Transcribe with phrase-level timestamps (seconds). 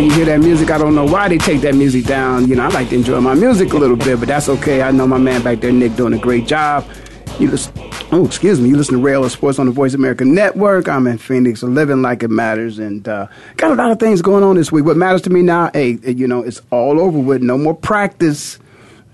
[0.00, 0.70] You hear that music.
[0.70, 2.48] I don't know why they take that music down.
[2.48, 4.80] You know, I like to enjoy my music a little bit, but that's okay.
[4.80, 6.86] I know my man back there, Nick, doing a great job.
[7.38, 8.68] You listen, oh, excuse me.
[8.68, 10.88] You listen to Rail Sports on the Voice America Network.
[10.88, 14.42] I'm in Phoenix, living like it matters, and uh, got a lot of things going
[14.42, 14.84] on this week.
[14.84, 17.42] What matters to me now, hey, you know, it's all over with.
[17.42, 18.58] No more practice.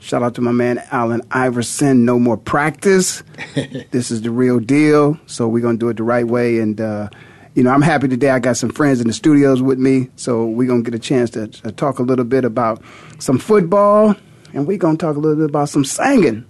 [0.00, 2.04] Shout out to my man Allen Iverson.
[2.04, 3.22] No more practice.
[3.90, 5.18] this is the real deal.
[5.26, 7.08] So we're gonna do it the right way, and uh,
[7.54, 8.30] you know, I'm happy today.
[8.30, 11.30] I got some friends in the studios with me, so we're gonna get a chance
[11.30, 12.82] to, to talk a little bit about
[13.18, 14.14] some football,
[14.52, 16.46] and we're gonna talk a little bit about some singing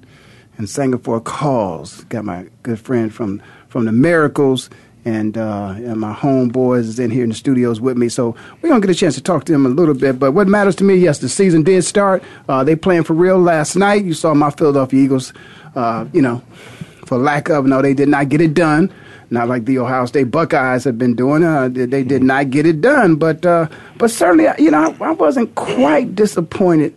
[0.59, 2.05] and a cause.
[2.05, 4.71] Got my good friend from from the Miracles.
[5.05, 8.69] And, uh, and my homeboys is in here in the studios with me, so we're
[8.69, 10.19] gonna get a chance to talk to them a little bit.
[10.19, 12.25] But what matters to me, yes, the season did start.
[12.49, 14.05] Uh, they playing for real last night.
[14.05, 15.33] You saw my Philadelphia Eagles,
[15.77, 16.43] uh, you know,
[17.05, 18.93] for lack of no, they did not get it done
[19.31, 21.43] not like the Ohio State Buckeyes have been doing.
[21.43, 23.69] Uh, they did not get it done, but uh,
[23.99, 26.97] but certainly, you know, I, I wasn't quite disappointed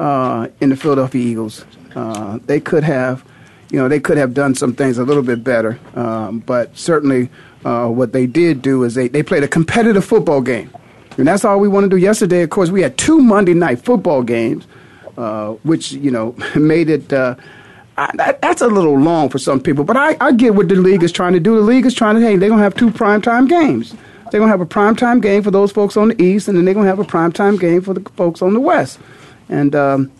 [0.00, 1.64] uh, in the Philadelphia Eagles.
[1.94, 3.24] Uh, they could have,
[3.70, 7.28] you know, they could have done some things a little bit better, um, but certainly,
[7.64, 10.70] uh, what they did do is they they played a competitive football game,
[11.18, 11.98] and that's all we want to do.
[11.98, 14.66] Yesterday, of course, we had two Monday night football games,
[15.18, 19.84] uh, which you know made it I, that, that's a little long for some people,
[19.84, 21.56] but I, I get what the league is trying to do.
[21.56, 23.94] The league is trying to, hey, they're going to have two primetime games.
[24.30, 26.64] They're going to have a primetime game for those folks on the East, and then
[26.64, 28.98] they're going to have a primetime game for the folks on the West.
[29.50, 30.10] And um,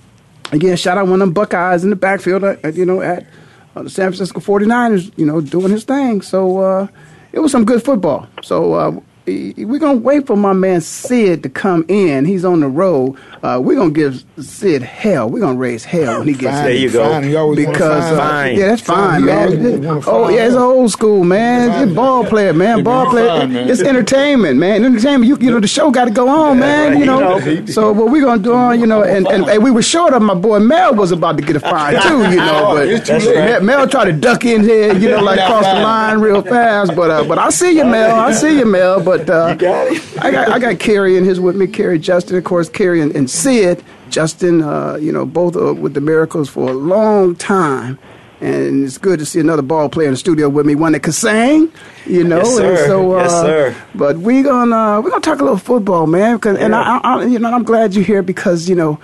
[0.52, 3.26] again, shout out one of them Buckeyes in the backfield, at, uh, you know, at
[3.74, 6.20] uh, the San Francisco 49ers, you know, doing his thing.
[6.20, 6.88] So uh,
[7.32, 8.28] it was some good football.
[8.42, 12.24] So uh, we're gonna wait for my man Sid to come in.
[12.24, 13.16] He's on the road.
[13.42, 15.28] Uh, we're gonna give Sid hell.
[15.28, 16.74] We're gonna raise hell when he gets fine, there.
[16.74, 17.54] You go.
[17.54, 18.56] because uh, fine.
[18.56, 19.82] yeah, that's fine, fine.
[19.82, 20.02] man.
[20.06, 21.88] Oh yeah, it's old school, man.
[21.88, 22.82] It's ball player, man.
[22.82, 23.28] Ball player.
[23.28, 23.70] Fine, man.
[23.70, 24.84] It's entertainment, man.
[24.84, 25.26] Entertainment.
[25.26, 26.92] You, you know the show got to go on, yeah, man.
[26.92, 26.98] Right.
[27.00, 27.66] You know.
[27.66, 30.22] so what we're gonna do on, you know, and, and, and, we were short of
[30.22, 33.88] my boy Mel was about to get a fine too, you know, but Mel, Mel
[33.88, 36.94] tried to duck in here, you know, like cross the line real fast.
[36.94, 38.16] But uh, but I see you, Mel.
[38.16, 39.02] I see you, Mel.
[39.02, 40.22] But uh, you got it.
[40.22, 41.66] I got I got Kerry and his with me.
[41.66, 43.82] Kerry, Justin, of course, Kerry and, and Sid.
[44.10, 47.98] Justin, uh, you know, both uh, with the Miracles for a long time.
[48.40, 51.02] And it's good to see another ball player in the studio with me, one that
[51.02, 51.70] can sing,
[52.06, 52.38] you know.
[52.38, 52.70] Yes, sir.
[52.70, 53.76] And so, uh, yes, sir.
[53.94, 56.38] But we gonna we're gonna talk a little football, man.
[56.38, 56.64] Cause, yeah.
[56.64, 58.98] And I, I, you know, I'm glad you're here because you know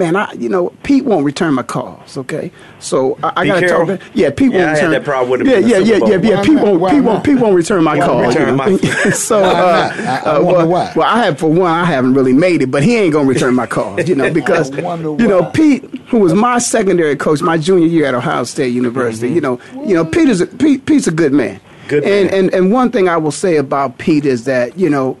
[0.00, 2.16] man, I you know Pete won't return my calls.
[2.16, 2.50] Okay,
[2.80, 3.86] so I, I got to talk.
[3.86, 4.90] To, yeah, Pete yeah, won't return.
[4.90, 5.46] that problem with him.
[5.46, 6.42] Yeah, yeah, yeah, yeah, yeah.
[6.42, 8.26] Pete won't, Pete won't, Pete won't return my call.
[8.26, 8.76] Return my
[9.12, 10.92] so, uh, I, I uh, well, why.
[10.96, 13.54] well, I have for one, I haven't really made it, but he ain't gonna return
[13.54, 14.08] my calls.
[14.08, 18.14] You know, because you know Pete, who was my secondary coach my junior year at
[18.14, 19.28] Ohio State University.
[19.28, 19.34] Mm-hmm.
[19.34, 21.60] You know, you know Pete is a, Pete, Pete's a good man.
[21.88, 22.44] Good and, man.
[22.44, 25.18] and and one thing I will say about Pete is that you know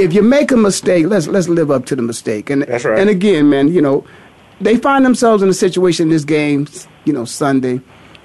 [0.00, 2.50] if you make a mistake, let's let's live up to the mistake.
[2.50, 2.98] And That's right.
[2.98, 4.04] and again, man, you know,
[4.60, 6.66] they find themselves in a situation in this game,
[7.04, 7.80] you know, Sunday.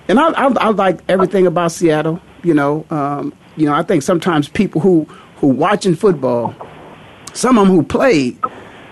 [0.08, 2.22] And I, I, I like everything about Seattle.
[2.44, 5.06] You know, um, you know, I think sometimes people who
[5.38, 6.56] who watching football,
[7.34, 8.38] some of them who played,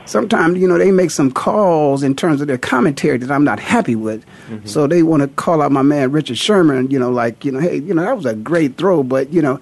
[0.05, 3.59] sometimes you know they make some calls in terms of their commentary that I'm not
[3.59, 4.25] happy with.
[4.49, 4.65] Mm-hmm.
[4.67, 6.89] So they want to call out my man Richard Sherman.
[6.91, 9.41] You know, like you know, hey, you know that was a great throw, but you
[9.41, 9.59] know,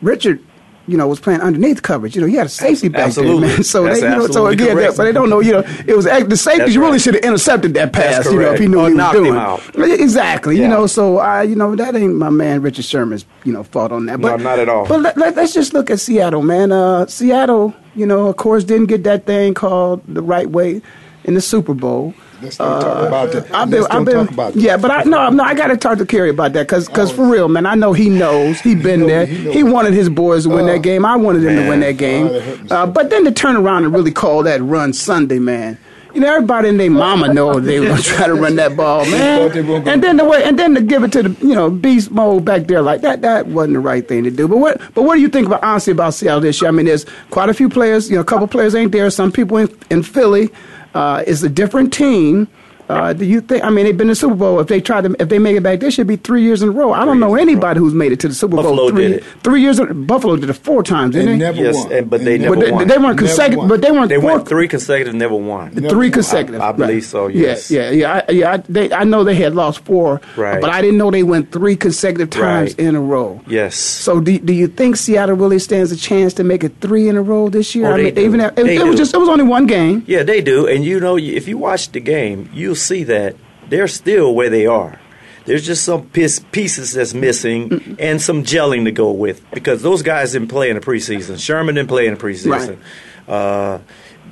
[0.00, 0.42] Richard
[0.88, 2.16] you know, was playing underneath coverage.
[2.16, 3.48] You know, he had a safety back absolutely.
[3.48, 3.64] there, man.
[3.68, 5.40] So That's they, you know, so again, but they don't know.
[5.40, 6.72] You know, it was the safety.
[6.72, 7.00] You really right.
[7.00, 8.16] should have intercepted that pass.
[8.16, 9.36] That's You know, if he knew Or what he was him doing.
[9.36, 10.00] out.
[10.00, 10.56] Exactly.
[10.56, 13.92] You know, so I, you know, that ain't my man Richard Sherman's, you know, fault
[13.92, 14.18] on that.
[14.18, 14.86] No, But not at all.
[14.86, 16.72] But let, let, us just look at Seattle, man.
[16.72, 20.80] Uh, Seattle, you know, of course, didn't get that thing called the right way
[21.24, 22.14] in the Super Bowl.
[22.42, 23.52] Let's don't talk about that.
[23.54, 24.28] I've been, I've been,
[24.60, 27.06] yeah, but I no, no, I got to talk to Kerry about that because, Oh.
[27.14, 28.60] for real, man, I know he knows.
[28.60, 29.26] He been there.
[29.26, 31.04] he wanted his boys to win Oh, that game.
[31.04, 32.26] I wanted them to win that game.
[32.28, 34.92] Oh, that hurt me uh, but then to turn around and really call that run
[34.92, 35.78] Sunday, man.
[36.14, 39.04] you know, everybody and their mama know they were gonna try to run that ball,
[39.06, 39.50] man.
[39.88, 42.44] And then the way, and then to give it to the, you know, beast mode
[42.44, 44.46] back there like that, that wasn't the right thing to do.
[44.48, 46.68] But what, but what do you think about honestly about Seattle this year?
[46.68, 49.10] I mean, there's quite a few players, you know, a couple players ain't there.
[49.10, 50.50] Some people in, in Philly.
[50.98, 52.48] Uh, it's a different team.
[52.88, 53.64] Uh, do you think?
[53.64, 54.60] I mean, they've been in the Super Bowl.
[54.60, 56.70] If they try to, if they make it back, this should be three years in
[56.70, 56.92] a row.
[56.92, 59.24] I don't know anybody who's made it to the Super Buffalo Bowl three did it.
[59.44, 59.78] three years.
[59.78, 61.44] in- Buffalo did it four times, didn't And they?
[61.44, 61.92] never Yes, won.
[61.92, 62.88] and- but they And never but they, won.
[62.88, 63.68] they weren't Never consecutive.
[63.68, 64.08] But they weren't.
[64.08, 65.70] They four, went three consecutive, never won.
[65.74, 66.12] Never three won.
[66.12, 66.60] consecutive.
[66.60, 67.70] I- I believe so, yes.
[67.70, 68.22] Yeah, yeah, yeah.
[68.28, 70.60] I, yeah I, they, I know they had lost four, Right.
[70.60, 72.78] but I didn't know they went three consecutive times Right.
[72.80, 73.40] in a row.
[73.46, 73.76] Yes.
[73.76, 77.16] So do, do you think Seattle really stands a chance to make it three in
[77.16, 77.86] a row this year?
[77.88, 78.20] Oh, I they mean, do.
[78.22, 80.04] even if, it, They it was just it was only one game.
[80.06, 80.66] Yeah, they do.
[80.66, 83.36] And you know, if you watch the game, you'll see that
[83.68, 84.98] they're still where they are.
[85.44, 90.32] There's just some pieces that's missing and some gelling to go with because those guys
[90.32, 91.38] didn't play in the preseason.
[91.38, 92.78] Sherman didn't play in the preseason.
[93.26, 93.78] Uh,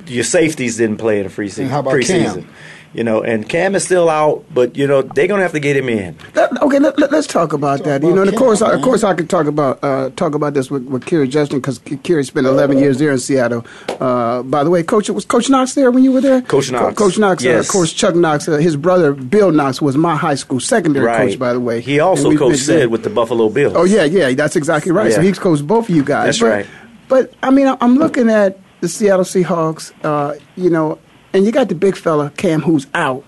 [0.05, 1.63] your safeties didn't play in the preseason.
[1.63, 2.43] And how about preseason.
[2.43, 2.53] Kam?
[2.97, 5.77] You know, and Kam is still out, but you know they're gonna have to get
[5.77, 6.17] him in.
[6.33, 8.01] Let- okay, let, let, us talk about that.
[8.01, 10.33] you know, and of Kam, course, I, of course, I could talk about uh, talk
[10.33, 13.63] about this with, with Kerry Justin because Kerry spent 11 years there in Seattle.
[13.99, 16.41] Uh, by the way, Coach was Coach Knox there when you were there.
[16.41, 16.97] Coach Knox.
[16.97, 17.45] Co- Coach Knox.
[17.45, 17.65] Uh, Yes.
[17.67, 18.47] of course, Chuck Knox.
[18.47, 21.29] Uh, his brother Bill Knox was my high school secondary right.
[21.29, 21.37] coach.
[21.37, 23.73] By the way, he also coached been- Sid with the Buffalo Bills.
[23.75, 25.13] Oh yeah, yeah, that's exactly right.
[25.13, 25.27] So Yeah.
[25.27, 26.25] he's coached both of you guys.
[26.25, 26.65] That's but, right.
[27.09, 29.93] But I mean, I'm looking at the Seattle Seahawks.
[30.03, 30.97] Uh, you know,
[31.33, 33.23] and you got the big fella Kam who's out.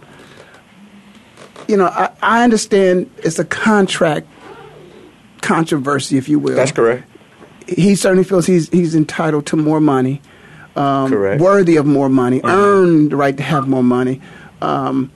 [1.67, 4.27] You know, I, I understand it's a contract
[5.41, 6.55] controversy, if you will.
[6.55, 7.05] That's correct.
[7.67, 10.21] He certainly feels he's he's entitled to more money,
[10.75, 11.39] um, Correct.
[11.39, 14.21] worthy of more money, earned the right to have more money.
[14.61, 15.11] Um,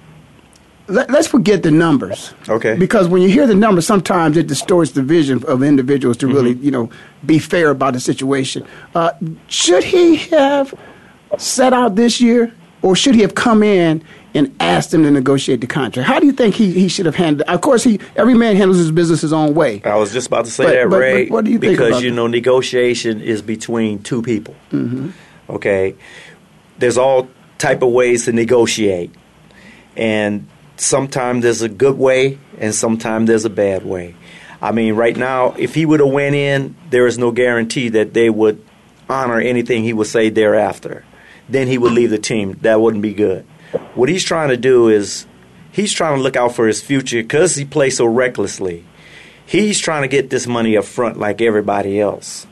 [0.88, 2.34] let, us forget the numbers.
[2.48, 2.76] Okay.
[2.76, 6.36] Because when you hear the numbers, sometimes it distorts the vision of individuals to Mm-hmm.
[6.36, 6.90] really, you know,
[7.26, 8.66] be fair about the situation.
[8.94, 9.12] Uh,
[9.48, 10.74] should he have
[11.38, 12.54] set out this year,
[12.84, 14.04] or should he have come in
[14.36, 16.08] and asked them to negotiate the contract?
[16.08, 17.50] How do you think he, he should have handled?
[17.50, 19.82] Of course, he every man handles his business his own way.
[19.84, 21.24] I was just about to say But- that, but- Ray.
[21.26, 24.56] but what do you think because you know, negotiation is between two people.
[24.72, 25.10] Mm-hmm.
[25.50, 25.96] Okay,
[26.78, 27.28] there's all
[27.58, 29.12] type of ways to negotiate,
[29.98, 30.48] and
[30.78, 34.16] sometimes there's a good way, and sometimes there's a bad way.
[34.62, 38.14] I mean, right now, if he would have went in, there is no guarantee that
[38.14, 38.64] they would
[39.10, 41.04] honor anything he would say thereafter.
[41.50, 42.58] Then he would leave the team.
[42.62, 43.46] That wouldn't be good.
[43.96, 45.26] What he's trying to do is
[45.72, 48.86] he's trying to look out for his future because he plays so recklessly.
[49.46, 52.48] He's trying to get this money up front like everybody else.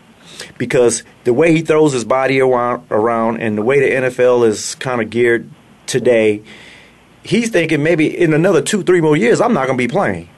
[0.57, 5.01] Because the way he throws his body around, and the way the NFL is kind
[5.01, 5.49] of geared
[5.85, 6.41] today,
[7.23, 10.29] he's thinking maybe in another two, three more years, I'm not going to be playing.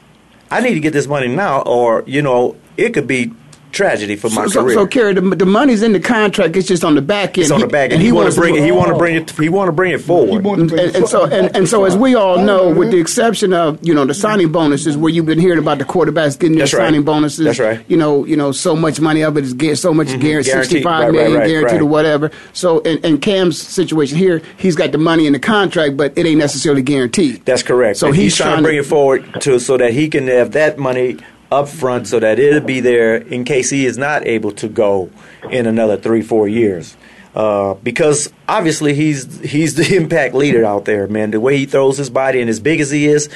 [0.51, 3.33] I need to get this money now, or, you know, it could be
[3.73, 4.75] tragedy for my so, career.
[4.75, 6.55] so, Kerry, the, the money's in the contract.
[6.55, 7.39] It's just on the back end.
[7.39, 7.93] it's on the back, end.
[7.93, 8.63] and he, want to bring it.
[8.63, 9.29] He want to bring it.
[9.31, 10.43] He want to bring it forward.
[10.43, 13.53] wanted to And, and so, and, and so, as we all know, with the exception
[13.53, 16.65] of you know the signing bonuses, where you've been hearing about the quarterbacks getting their
[16.65, 16.85] That's right.
[16.87, 17.83] signing bonuses, That's right.
[17.89, 20.19] You know, you know, so much money of it is get so much mm-hmm.
[20.19, 20.71] guaranteed, Guaranteed.
[20.71, 22.31] sixty-five Right, million right, right, guaranteed or whatever.
[22.53, 26.25] So, in, in Kam's situation here, he's got the money in the contract, but it
[26.25, 27.43] ain't necessarily guaranteed.
[27.45, 27.97] That's correct.
[27.97, 30.51] So And he's trying, trying to bring it forward to so that he can have
[30.51, 31.17] that money
[31.53, 35.09] up front, so that it'll be there in case he is not able to go
[35.49, 36.97] in another three, four years.
[37.35, 41.31] Uh, because obviously he's he's the impact leader out there, man.
[41.31, 43.29] The way he throws his body and as big as he is,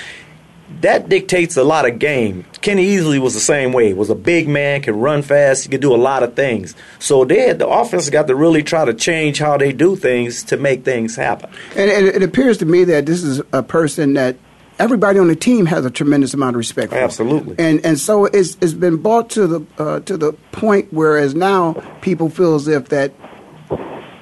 [0.81, 2.45] that dictates a lot of game.
[2.61, 3.93] Kenny Easley was the same way.
[3.93, 6.75] Was a big man, can run fast, he could do a lot of things.
[6.99, 10.43] So they had, the offense got to really try to change how they do things
[10.43, 11.49] to make things happen.
[11.75, 14.35] And it, it appears to me that this is a person that
[14.79, 16.97] everybody on the team has a tremendous amount of respect for.
[16.97, 17.55] Absolutely.
[17.59, 21.73] And and so it's it's been brought to the uh, to the point whereas now
[22.01, 23.13] people feel as if that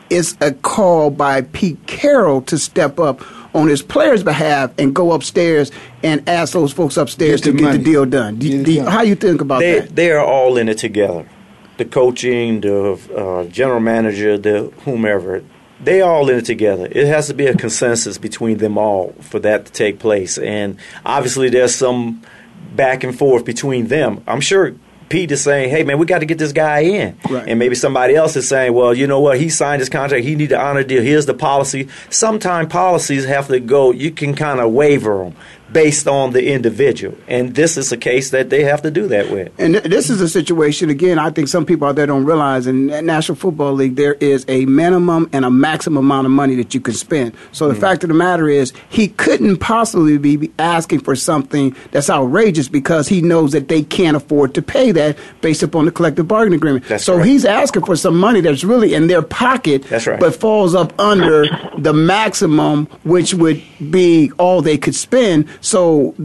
[0.10, 3.22] it's a call by Pete Carroll to step up
[3.56, 5.72] on his players' behalf and go upstairs
[6.04, 8.36] and ask those folks upstairs Get to the get the deal done.
[8.38, 8.92] Do, do you- done.
[8.92, 9.96] how you think about they that?
[9.96, 11.28] they are all in it together.
[11.78, 15.44] The coaching, the uh, general manager, the whomever,
[15.84, 16.88] they all in it together.
[16.90, 20.38] It has to be a consensus between them all for that to take place.
[20.38, 22.22] And obviously, there's some
[22.76, 24.24] back and forth between them.
[24.28, 24.74] I'm sure.
[25.08, 27.44] Pete is saying, "Hey man, we got to get this guy in," Right.
[27.48, 29.38] and maybe somebody else is saying, "Well, you know what?
[29.40, 30.26] He signed his contract.
[30.26, 31.04] He need to honor deal.
[31.04, 33.92] Here's the policy." Sometimes policies have to go.
[33.92, 35.36] You can kind of waver them
[35.74, 37.18] based on the individual.
[37.28, 39.52] And this is a case that they have to do that with.
[39.60, 42.68] And th- this is a situation, again, I think some people out there don't realize
[42.68, 46.74] in National Football League, there is a minimum and a maximum amount of money that
[46.74, 47.34] you can spend.
[47.52, 47.80] So the Mm.
[47.82, 53.08] fact of the matter is, he couldn't possibly be asking for something that's outrageous because
[53.08, 56.86] he knows that they can't afford to pay that based upon the collective bargaining agreement.
[56.88, 57.26] That's so right.
[57.26, 60.20] he's asking for some money that's really in their pocket, That's right.
[60.20, 61.46] but falls up under
[61.78, 65.46] the maximum, which would be all they could spend.
[65.62, 66.16] So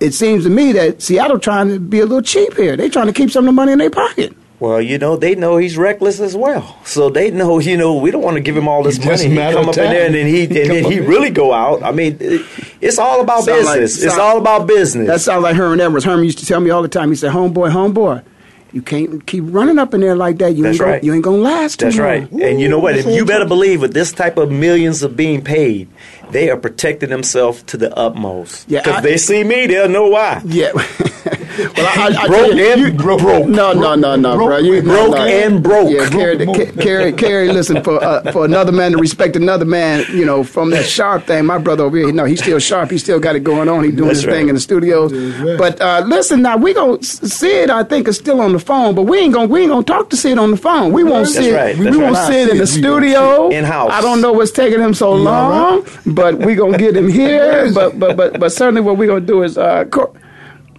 [0.00, 2.76] it seems to me that Seattle trying to be a little cheap here.
[2.76, 4.36] They trying to keep some of the money in their pocket.
[4.60, 6.78] Well, you know, they know he's reckless as well.
[6.84, 9.22] So they know, you know, we don't want to give him all this It's just
[9.24, 9.30] money.
[9.34, 11.30] He matter come of up in there and then he and Come then he really
[11.30, 11.82] go out.
[11.82, 12.42] I mean, it-
[12.80, 14.04] it's all about Sound like- business.
[14.04, 15.06] it's all about business.
[15.08, 16.04] That sounds like Herman Edwards.
[16.04, 17.08] Herman used to tell me all the time.
[17.10, 18.22] He said, "Homeboy, homeboy,
[18.74, 20.54] you can't keep running up in there like that.
[20.56, 21.04] You That's ain't gonna, right.
[21.04, 22.30] you ain't gonna last That's long." right.
[22.30, 22.96] And you know what?
[22.96, 25.88] If you better believe with this type of millions of being paid,
[26.30, 28.68] they are protecting themselves to the utmost.
[28.68, 30.42] Yeah, Because they see me, they'll know why.
[30.44, 30.72] Yeah.
[31.58, 33.20] well, I, I, Broke you, and you- broke.
[33.46, 34.48] No, no, no, no, Broke.
[34.48, 34.58] bro.
[34.58, 35.16] You, Broke no.
[35.24, 35.90] and broke.
[35.90, 36.78] Yeah, Kerry, Broke.
[36.80, 40.70] Kerry, Kerry, listen, for uh, for another man to respect another man, you know, from
[40.70, 41.44] that sharp thing.
[41.46, 42.90] My brother over here, no, he's still sharp.
[42.90, 43.84] He still got it going on.
[43.84, 44.34] He's doing That's his right.
[44.34, 45.12] thing in the studios.
[45.12, 45.58] right.
[45.58, 47.70] But uh, listen, now we gonna Sid.
[47.70, 50.10] I think is still on the phone, but we ain't gonna we ain't gonna talk
[50.10, 50.92] to Sid on the phone.
[50.92, 51.54] We won't That's Sid.
[51.54, 51.76] right.
[51.76, 52.26] We That's won't right.
[52.26, 53.90] Sid in the Sid, we gonna studio In-house.
[53.92, 57.72] I don't know what's taking him so long, but we gonna get him here.
[57.72, 59.56] but but but but certainly what we gonna do is.
[59.58, 60.12] Uh, cor-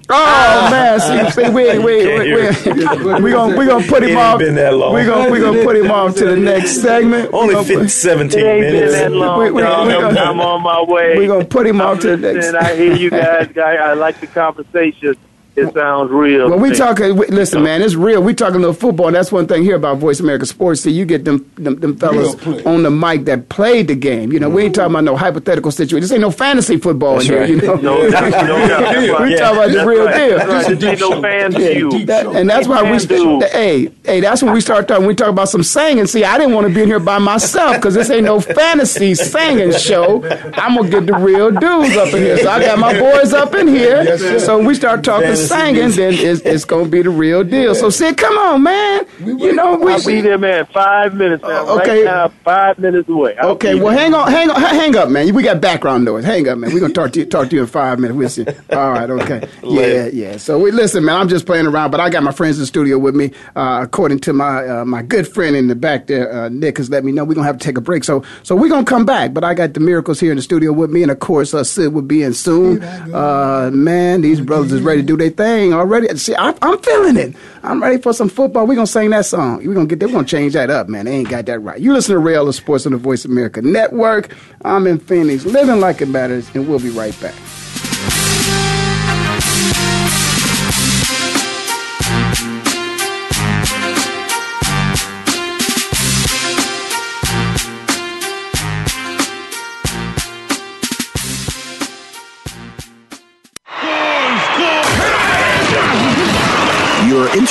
[0.07, 0.67] Oh ah.
[0.69, 1.29] man, see, ah.
[1.31, 4.37] see, we, we, we, we, we gonna we gonna put him off.
[4.39, 4.93] been that long.
[4.93, 7.31] We gonna we gonna put him off to the next segment.
[7.31, 8.93] We Only gonna 15, put- 17 It ain't been minutes.
[8.93, 9.87] that long, We- we- dog.
[9.87, 11.17] we gonna- I'm on my way.
[11.17, 12.35] we gonna put him off to the next.
[12.53, 13.47] Listen, I hear you guys.
[13.53, 13.75] guy.
[13.77, 15.15] I like the conversation.
[15.55, 16.49] It sounds real.
[16.49, 16.77] When we to me.
[16.77, 18.21] talking, listen, man, it's real.
[18.21, 20.81] We talking little football, and that's one thing here about Voice America Sports.
[20.81, 22.35] See, you get them them, them fellas
[22.65, 24.33] on the mic that played the game.
[24.33, 26.01] You know, we ain't talking about no hypothetical situation.
[26.01, 27.39] This ain't no fantasy football That's in here.
[27.41, 27.49] right.
[27.49, 29.21] You know, No, that's, no, that's right.
[29.21, 29.37] we Yeah.
[29.37, 30.15] talking about the real right.
[30.27, 30.37] deal.
[30.37, 30.79] That's right.
[30.79, 33.43] This ain't no fan Yeah, that- and that's why we Man, st- dude.
[33.51, 36.53] hey hey that's when we start talking we talk about some singing see I didn't
[36.53, 40.75] want to be in here by myself because this ain't no fantasy singing show I'm
[40.75, 43.67] gonna get the real dudes up in here so I got my boys up in
[43.67, 47.43] here Yes, so we start talking Fantasy singing then it's, it's gonna be the real
[47.43, 50.65] deal so Sid come on man you know we I'll be there, man.
[50.67, 51.67] Five minutes now.
[51.67, 51.97] Uh, okay.
[51.97, 53.35] Right now, five minutes away.
[53.37, 53.99] I'll Okay, well, there.
[53.99, 55.33] hang on, hang on, hang up, man.
[55.33, 56.25] We got background noise.
[56.25, 56.73] Hang up, man.
[56.73, 58.17] We're gonna talk to you, talk to you in five minutes.
[58.17, 58.45] We'll see.
[58.71, 59.47] All right, okay.
[59.63, 60.37] Yeah, yeah.
[60.37, 61.15] So we listen, man.
[61.15, 63.31] I'm just playing around, but I got my friends in the studio with me.
[63.55, 66.89] Uh, according to my uh, my good friend in the back there, uh, Nick has
[66.89, 68.03] let me know we're gonna have to take a break.
[68.03, 69.33] So so we're gonna come back.
[69.33, 71.63] But I got the miracles here in the studio with me, and of course, uh,
[71.63, 72.83] Sid will be in soon.
[72.83, 76.15] Uh, man, these brothers is ready to do their thing already.
[76.17, 77.35] See, I, I'm feeling it.
[77.63, 78.65] I'm ready for some football.
[78.67, 79.57] We're gonna sing that song.
[79.65, 80.01] We're gonna get.
[80.01, 81.05] We're gonna change that up, man.
[81.05, 81.79] They ain't got that right.
[81.79, 84.33] You listen to Real of Sports on the Voice of America Network.
[84.63, 87.35] I'm in Phoenix, living like it matters, and we'll be right back.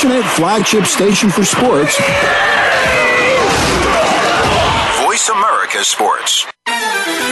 [0.05, 1.97] Internet flagship station for sports.
[5.01, 6.54] Voice America Sports.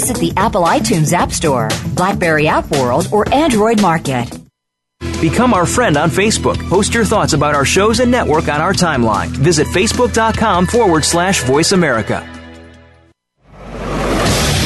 [0.00, 4.30] Visit the Apple iTunes App Store, Blackberry App World, or Android Market.
[5.20, 6.56] Become our friend on Facebook.
[6.70, 9.26] Post your thoughts about our shows and network on our timeline.
[9.26, 12.26] Visit facebook.com forward slash voice America.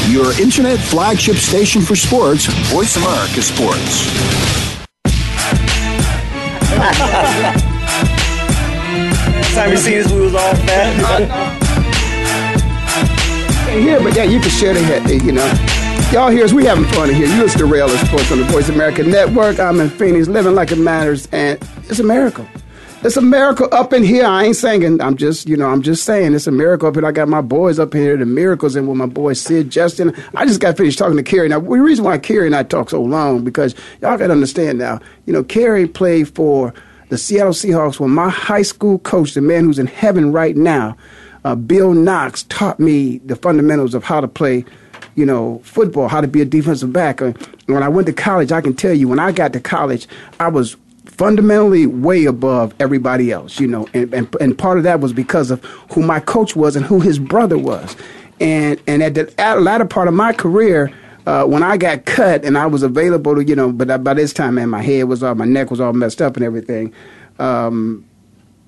[0.07, 4.05] Your internet flagship station for sports, Voice America Sports.
[9.53, 11.61] time you seen us, we was all fat.
[13.81, 15.45] here, but yeah, you can share the head, eh, you know.
[16.11, 17.27] Y'all here's we having fun in here.
[17.27, 19.59] You listen to Rail Sports on the Voice America Network.
[19.59, 22.47] I'm in Phoenix, living like it matters, and it's a miracle.
[23.03, 24.25] It's a miracle up in here.
[24.25, 24.99] I ain't singing.
[24.99, 27.05] I'm just, you know, I'm just saying it's a miracle up here.
[27.05, 30.15] I got my boys up here, the miracles, and with my boy Sid Justin.
[30.33, 31.47] I just got finished talking to Kerry.
[31.47, 34.79] Now, the reason why Kerry and I talk so long because y'all got to understand
[34.79, 34.99] now.
[35.27, 36.73] You know, Kerry played for
[37.09, 40.97] the Seattle Seahawks when my high school coach, the man who's in heaven right now,
[41.45, 44.65] uh, Bill Knox, taught me the fundamentals of how to play
[45.15, 47.21] you know, football, how to be a defensive back.
[47.21, 47.37] And
[47.67, 50.07] when I went to college, I can tell you, when I got to college,
[50.39, 50.75] I was
[51.05, 55.51] fundamentally way above everybody else, you know, and, and, and part of that was because
[55.51, 57.95] of who my coach was and who his brother was.
[58.41, 60.91] And, and at the at latter part of my career,
[61.25, 64.33] uh, when I got cut and I was available to, you know, but by this
[64.33, 66.93] time, man, my head was all, my neck was all messed up and everything.
[67.39, 68.05] Um,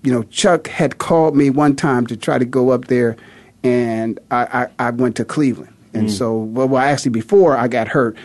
[0.07, 3.17] you know, Chuck had called me one time to try to go up there,
[3.61, 5.73] and I, I, I went to Cleveland.
[5.93, 6.09] And mm.
[6.09, 8.15] so, well, well, actually, before I got hurt,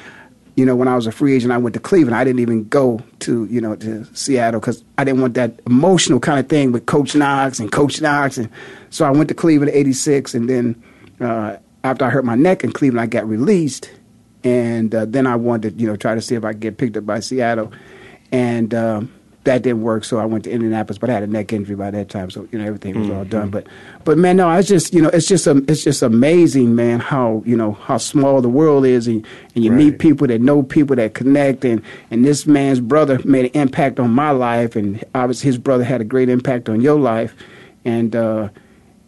[0.55, 2.15] you know, when I was a free agent, I went to Cleveland.
[2.15, 6.21] I didn't even go to, you know, to Seattle because I didn't want that emotional
[6.21, 8.39] kind of thing with Coach Knox and Coach Knox.
[8.39, 8.49] And
[8.91, 10.35] so I went to Cleveland in 86.
[10.35, 10.81] And then
[11.21, 13.91] uh, after I hurt my neck in Cleveland, I got released.
[14.45, 16.79] And uh, then I wanted to, you know, try to see if I could get
[16.79, 17.73] picked up by Seattle.
[18.31, 19.13] And, um,
[19.45, 20.99] that didn't work, so I went to Indianapolis.
[20.99, 23.17] But I had a neck injury by that time, so you know everything was mm-hmm.
[23.17, 23.51] all done.
[23.51, 23.67] But
[24.05, 27.43] but man, no, it's just you know it's just um, it's just amazing, man, how
[27.45, 29.79] you know how small the world is, and, and you right.
[29.79, 33.99] meet people that know people that connect, and and this man's brother made an impact
[33.99, 37.35] on my life, and obviously his brother had a great impact on your life,
[37.85, 38.15] and.
[38.17, 38.49] uh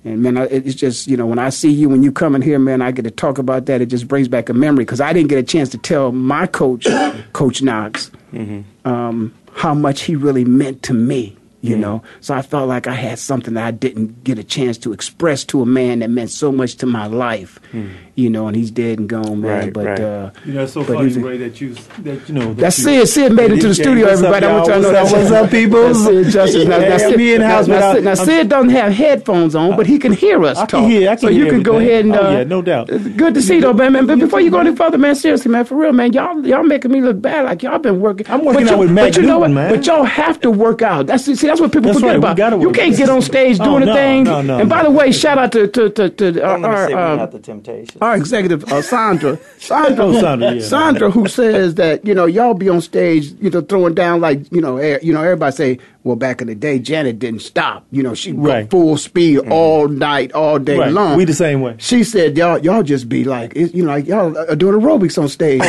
[0.06, 2.58] and man, it's just you know when I see you when you come in here,
[2.58, 3.80] man, I get to talk about that.
[3.80, 6.46] It just brings back a memory because I didn't get a chance to tell my
[6.46, 6.86] coach,
[7.32, 8.86] Coach Knox, mm-hmm.
[8.86, 12.02] um, how much he really meant to me you know.
[12.20, 15.44] So I felt like I had something that I didn't get a chance to express
[15.44, 17.90] to a man that meant so much to my life, mm.
[18.16, 18.46] You know.
[18.46, 19.50] And he's dead and gone, man.
[19.64, 20.00] Right, but right.
[20.00, 22.48] Uh, you know, it's so funny, Ray, that you that you know.
[22.54, 23.08] That that's you, Sid.
[23.08, 24.06] Sid made it to the studio.
[24.06, 25.10] Everybody, I want y'all to know that.
[25.10, 25.82] What's up, people?
[25.82, 26.68] That's Sid Justin.
[26.68, 27.66] Now, yeah, Sid, me in the house.
[27.66, 30.66] Now, now, Sid, now Sid doesn't have headphones on, but he can hear us I
[30.66, 30.80] talk.
[30.80, 32.14] Can hear, I can so hear you can go ahead and.
[32.14, 32.86] Uh, oh, yeah, no doubt.
[32.88, 34.06] Good to see you, though, man.
[34.06, 36.92] But before you go any further, man, seriously, man, for real, man, y'all y'all making
[36.92, 37.44] me look bad.
[37.46, 38.26] Like y'all been working.
[38.28, 39.50] I'm working out with Matt But you know what?
[39.50, 39.70] man.
[39.74, 41.06] But y'all have to work out.
[41.06, 42.38] That's see, that's what people forget about.
[42.60, 44.24] You can't get on stage Oh, doing no, a thing.
[44.24, 46.76] no, no, and by the way, shout out to to to, to our, I'm gonna
[46.76, 47.98] say we um, got the temptation.
[48.04, 50.62] Our executive uh, Sandra, Sandra, Oh, Sandra, yeah.
[50.62, 54.40] Sandra, who says that you know y'all be on stage, you know, throwing down like
[54.52, 57.86] you know, air, you know, everybody say, well, back in the day, Janet didn't stop.
[57.90, 58.70] You know, she go Right.
[58.70, 60.92] full speed all night, all day Right.
[60.92, 61.16] long.
[61.16, 61.74] We the same way.
[61.78, 65.16] She said, y'all, y'all just be like, it, you know, like y'all are doing aerobics
[65.20, 65.60] on stage.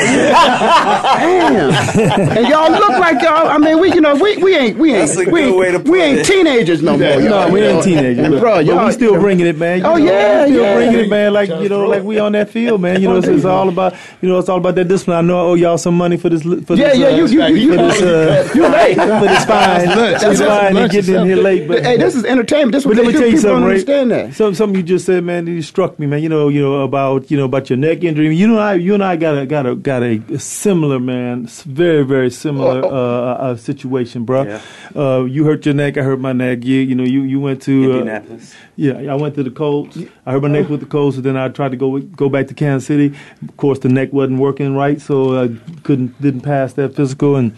[0.56, 1.72] Damn,
[2.38, 3.48] and y'all look like y'all.
[3.48, 6.82] I mean, we, you know, we, we ain't, we ain't, we ain't, we ain't teenagers
[6.82, 7.22] no more.
[7.22, 9.80] No, we ain't teenagers, And bro, y'all, we still you know, bringing it, man.
[9.80, 10.74] You Oh, know, yeah, we still yeah.
[10.76, 11.34] bringing it, man.
[11.34, 13.02] Like you know, like we on that field, man.
[13.02, 15.18] You know, it's, it's all about you know, it's all about that discipline.
[15.18, 16.44] I know I owe y'all some money for this.
[16.44, 18.96] For Yeah, this, yeah, uh, you, you, you, you, for this, uh, you late.
[18.98, 20.22] for this fine, Lunch.
[20.22, 21.68] this That's fine, and lunch getting in here late.
[21.68, 22.72] But hey, this is entertainment.
[22.74, 24.34] This is But what let me tell you something, understand that.
[24.34, 26.22] Some, something you just said, man, it struck me, man.
[26.24, 28.36] You know, you know about you know about your neck injury.
[28.36, 32.04] You know, I, you and I got a got a got a, similar, man, very
[32.04, 34.44] very similar Oh, uh, uh, situation, bro.
[34.44, 34.62] Yeah.
[34.96, 36.64] Uh, you hurt your neck, I hurt my neck.
[36.64, 38.56] You, you know, you you went to uh, Indianapolis.
[38.76, 39.98] yeah, I went to the Colts.
[40.26, 42.48] I hurt my neck with the Colts, and then I tried to go go back
[42.48, 43.16] to Kansas City.
[43.48, 45.50] Of course, the neck wasn't working right, so I
[45.84, 47.56] couldn't didn't pass that physical and.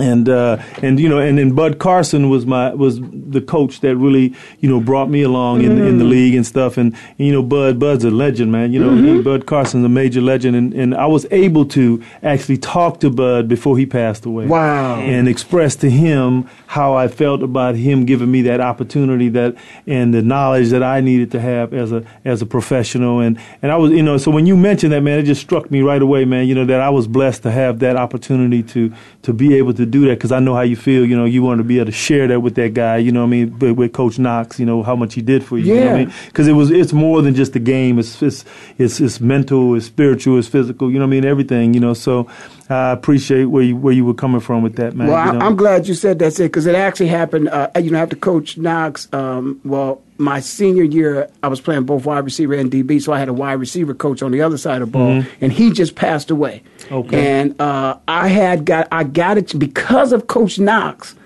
[0.00, 3.96] And uh, and you know, and then Bud Carson was my was the coach that
[3.96, 6.76] really you know brought me along in in the league and stuff.
[6.78, 8.72] And, and you know, Bud Bud's a legend, man.
[8.72, 12.56] You know, he- Bud Carson's a major legend, and, and I was able to actually
[12.58, 15.00] talk to Bud before he passed away Wow.
[15.00, 19.56] and express to him how I felt about him giving me that opportunity that
[19.88, 23.72] and the knowledge that I needed to have as a as a professional and and
[23.72, 26.00] I was you know so when you mentioned that man it just struck me right
[26.00, 29.54] away man you know that I was blessed to have that opportunity to to be
[29.56, 31.64] able to do that because I know how you feel you know you want to
[31.64, 33.92] be able to share that with that guy you know what I mean with, with
[33.92, 36.04] Coach Knox you know how much he did for you you know what I Yeah.
[36.06, 38.44] mean because it was it's more than just a game it's it's
[38.78, 41.94] it's it's mental it's spiritual it's physical you know what I mean everything you know
[41.94, 42.28] so
[42.70, 45.08] I appreciate where you where you were coming from with that, man.
[45.08, 45.44] Well, you I, know?
[45.44, 47.48] I'm glad you said that, because it actually happened.
[47.48, 52.04] Uh, you know, after Coach Knox, um, well, my senior year, I was playing both
[52.04, 54.82] wide receiver and DB, so I had a wide receiver coach on the other side
[54.82, 55.26] of the ball, Mhm.
[55.40, 56.62] and he just passed away.
[56.92, 57.40] Okay.
[57.40, 61.16] And uh, I had got I got it because of Coach Knox.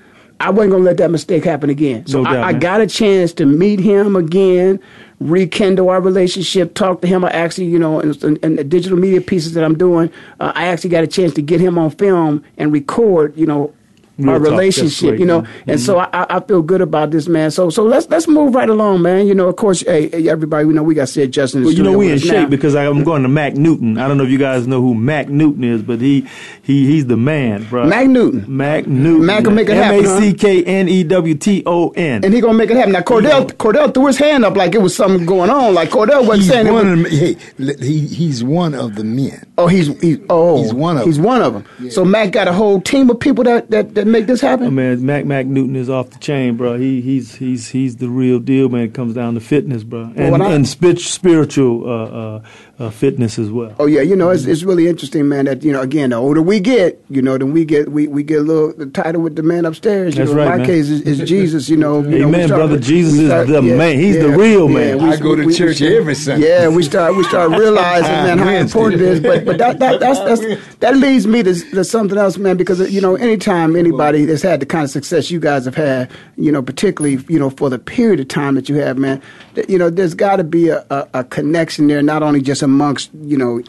[0.41, 2.07] I wasn't gonna let that mistake happen again.
[2.07, 4.81] So No doubt, I, I got a chance to meet him again,
[5.25, 7.25] rekindle our relationship, talk to him.
[7.25, 10.91] I actually, you know, in the digital media pieces that I'm doing, uh, I actually
[10.91, 13.75] got a chance to get him on film and record, you know.
[14.17, 15.51] Real our relationship, great, you know, man.
[15.67, 16.15] and so mm-hmm.
[16.15, 17.51] I, I I feel good about this, man.
[17.51, 19.27] So so let's let's move right along, man.
[19.27, 21.61] You know, of course, hey, hey, everybody, we know we got Sid Justin.
[21.61, 22.47] in Well, you know we in shape now.
[22.47, 23.99] because I'm going to Mack Newton.
[23.99, 26.29] I don't know if you guys know who Mack Newton is, but he
[26.63, 27.87] he he's the man, bro.
[27.87, 28.45] Mack Newton.
[28.47, 29.27] Mack Newton.
[29.27, 30.05] Mack will make it happen.
[30.05, 32.25] M A C K N E W T O N.
[32.25, 32.93] and he gonna make it happen.
[32.93, 35.75] Now Cordell Cordell threw his hand up like it was something going on.
[35.75, 37.37] Like Cordell wasn't He's saying it was, of hey,
[37.85, 39.45] he, he's one of the men.
[39.57, 41.25] Oh, he's he's oh He's one of he's them.
[41.27, 41.91] one of them.
[41.91, 44.67] So Mack got a whole team of people that that, that make this happen.
[44.67, 46.77] Oh, man, Mack Mack Newton is off the chain, bro.
[46.77, 48.83] He he's he's he's the real deal, man.
[48.83, 52.05] It comes down to fitness, bro, and when I- and spiritual uh,
[52.39, 52.43] uh,
[52.79, 53.75] uh, fitness as well.
[53.79, 55.45] Oh yeah, you know it's, it's really interesting, man.
[55.45, 58.23] That you know again, the older we get, you know, then we get we, we
[58.23, 60.15] get a little tighter with the man upstairs.
[60.17, 60.67] You That's know, right, in my man.
[60.67, 61.69] case is, is Jesus.
[61.69, 62.79] You know, you know, Amen, start- brother.
[62.79, 63.99] Jesus we is start- the man.
[63.99, 64.99] He's the real man.
[64.99, 66.49] we- I go to we- we- church we- every Sunday.
[66.49, 69.21] Yeah, we start we start realizing, man, how important it is.
[69.21, 72.57] But but that that that's, that's that leads me to, to something else, man.
[72.57, 76.11] Because you know, anytime anybody has had the kind of success you guys have had,
[76.37, 79.23] you know, particularly you know for the period of time that you have, man,
[79.55, 82.64] that, you know, there's got to be a, a, a connection there, not only just
[82.65, 83.63] amongst you know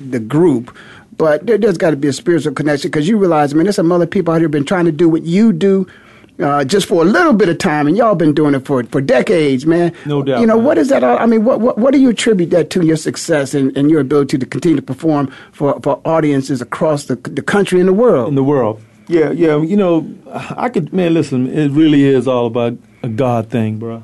[0.00, 0.76] the group.
[1.16, 3.76] But there, there's got to be a spiritual connection because you realize, I mean, there's
[3.76, 5.86] some other people out here been trying to do what you do
[6.38, 9.02] uh, just for a little bit of time, and y'all been doing it for for
[9.02, 9.92] decades, man.
[10.06, 10.64] No doubt, You know man.
[10.64, 11.04] what is that?
[11.04, 12.84] all- I mean, what what, what do you attribute that to?
[12.84, 17.16] Your success and, and your ability to continue to perform for, for audiences across the
[17.16, 18.28] the country and the world.
[18.28, 18.80] in the world.
[19.06, 19.60] Yeah, yeah.
[19.60, 20.08] You know,
[20.56, 21.12] I could man.
[21.12, 24.02] Listen, it really is all about a God thing, bro.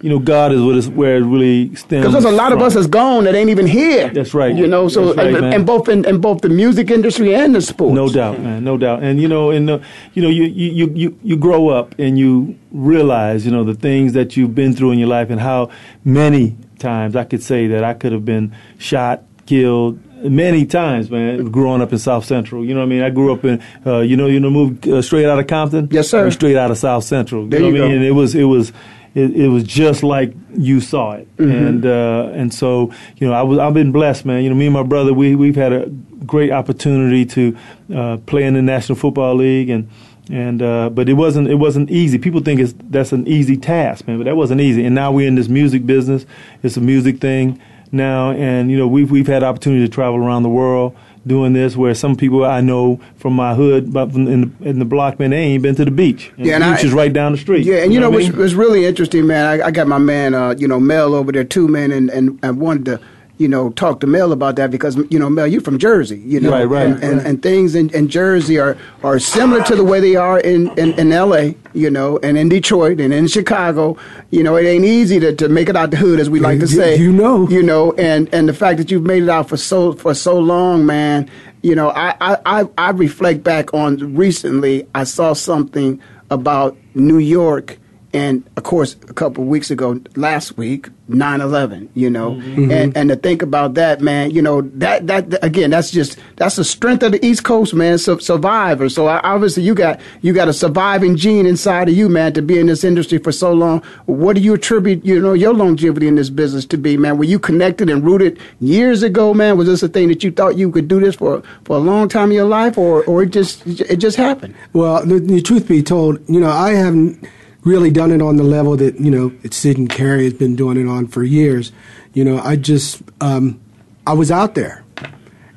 [0.00, 2.06] You know, God is what is where it really stems.
[2.06, 4.10] Because there's a lot of us that's gone that ain't even here.
[4.10, 4.54] That's right.
[4.54, 7.60] You know, so right, and, and both in, in both the music industry and the
[7.60, 7.94] sports.
[7.94, 8.62] No doubt, man.
[8.62, 9.02] No doubt.
[9.02, 9.78] And you know, and uh,
[10.14, 14.12] you know, you, you you you grow up and you realize, you know, the things
[14.12, 15.70] that you've been through in your life and how
[16.04, 19.98] many times I could say that I could have been shot, killed.
[20.22, 21.50] Many times, man.
[21.50, 23.02] Growing up in South Central, you know what I mean.
[23.02, 25.88] I grew up in, uh, you know, you know, moved uh, straight out of Compton.
[25.92, 26.28] Yes, sir.
[26.32, 27.44] Straight out of South Central.
[27.44, 27.90] You There know you what I mean?
[27.90, 27.96] go.
[27.98, 28.72] And it was, it was,
[29.14, 31.36] it, it was just like you saw it.
[31.36, 31.66] Mm-hmm.
[31.66, 34.42] And uh, and so, you know, I was, I've been blessed, man.
[34.42, 35.88] You know, me and my brother, we we've had a
[36.26, 37.56] great opportunity to
[37.94, 39.88] uh, play in the National Football League, and
[40.30, 42.18] and uh, but it wasn't it wasn't easy.
[42.18, 44.84] People think it's that's an easy task, man, but that wasn't easy.
[44.84, 46.26] And now we're in this music business.
[46.62, 47.60] It's a music thing
[47.92, 50.96] now, and you know, we've we've had opportunity to travel around the world.
[51.26, 54.78] Doing this, where some people I know from my hood, but from in the, in
[54.78, 56.32] the block, man, they ain't been to the beach.
[56.38, 57.66] And Yeah, and beach I- is right down the street.
[57.66, 59.44] Yeah, and you know, I what's, what's really interesting, man.
[59.60, 62.38] I, I got my man, uh, you know, Mel over there too, man, and, and
[62.42, 63.00] and wanted to,
[63.38, 66.40] you know, talk to Mel about that because you know, Mel, you're from Jersey, you
[66.40, 67.26] know, Right, right, and, and, right.
[67.26, 70.92] and things in, in Jersey are, are similar to the way they are in, in,
[70.98, 73.96] in L.A., you know, and in Detroit and in Chicago.
[74.30, 76.58] You know, it ain't easy to, to make it out the hood, as we like
[76.60, 76.96] to say.
[76.96, 77.48] you know.
[77.48, 80.38] you know, and and the fact that you've made it out for so for so
[80.38, 81.30] long, man.
[81.62, 84.86] You know, I I, I, I reflect back on recently.
[84.94, 87.78] I saw something about New York.
[88.14, 91.88] And of course, a couple of weeks ago, last week, 9/11.
[91.94, 92.70] You know, Mm-hmm.
[92.70, 94.30] and and to think about that, man.
[94.30, 97.98] You know, that that again, that's just that's the strength of the East Coast, man.
[97.98, 98.88] So, survivor.
[98.88, 102.58] So obviously, you got you got a surviving gene inside of you, man, to be
[102.58, 103.82] in this industry for so long.
[104.06, 107.18] What do you attribute, you know, your longevity in this business to be, man?
[107.18, 109.58] Were you connected and rooted years ago, man?
[109.58, 112.08] Was this a thing that you thought you could do this for for a long
[112.08, 114.54] time in your life, or or it just it just happened?
[114.72, 117.26] Well, the, the truth be told, you know, I haven't
[117.64, 120.76] really done it on the level that you know Sid and Kerry has been doing
[120.76, 121.72] it on for years.
[122.14, 123.60] You know, I just um,
[124.06, 124.84] I was out there,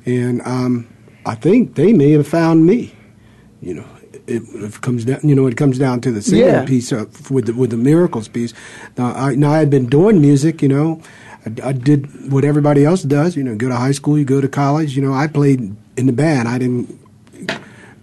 [0.04, 0.88] and um,
[1.26, 2.94] I think they may have found me.
[3.60, 3.86] You know,
[4.26, 5.20] it, it comes down.
[5.22, 6.64] You know, it comes down to the singing Yeah.
[6.64, 8.52] piece of, with the, with the miracles piece.
[8.98, 10.62] Now, I, now I had been doing music.
[10.62, 11.02] You know,
[11.46, 13.36] I, I did what everybody else does.
[13.36, 14.96] You know, go to high school, you go to college.
[14.96, 16.48] You know, I played in the band.
[16.48, 16.98] I didn't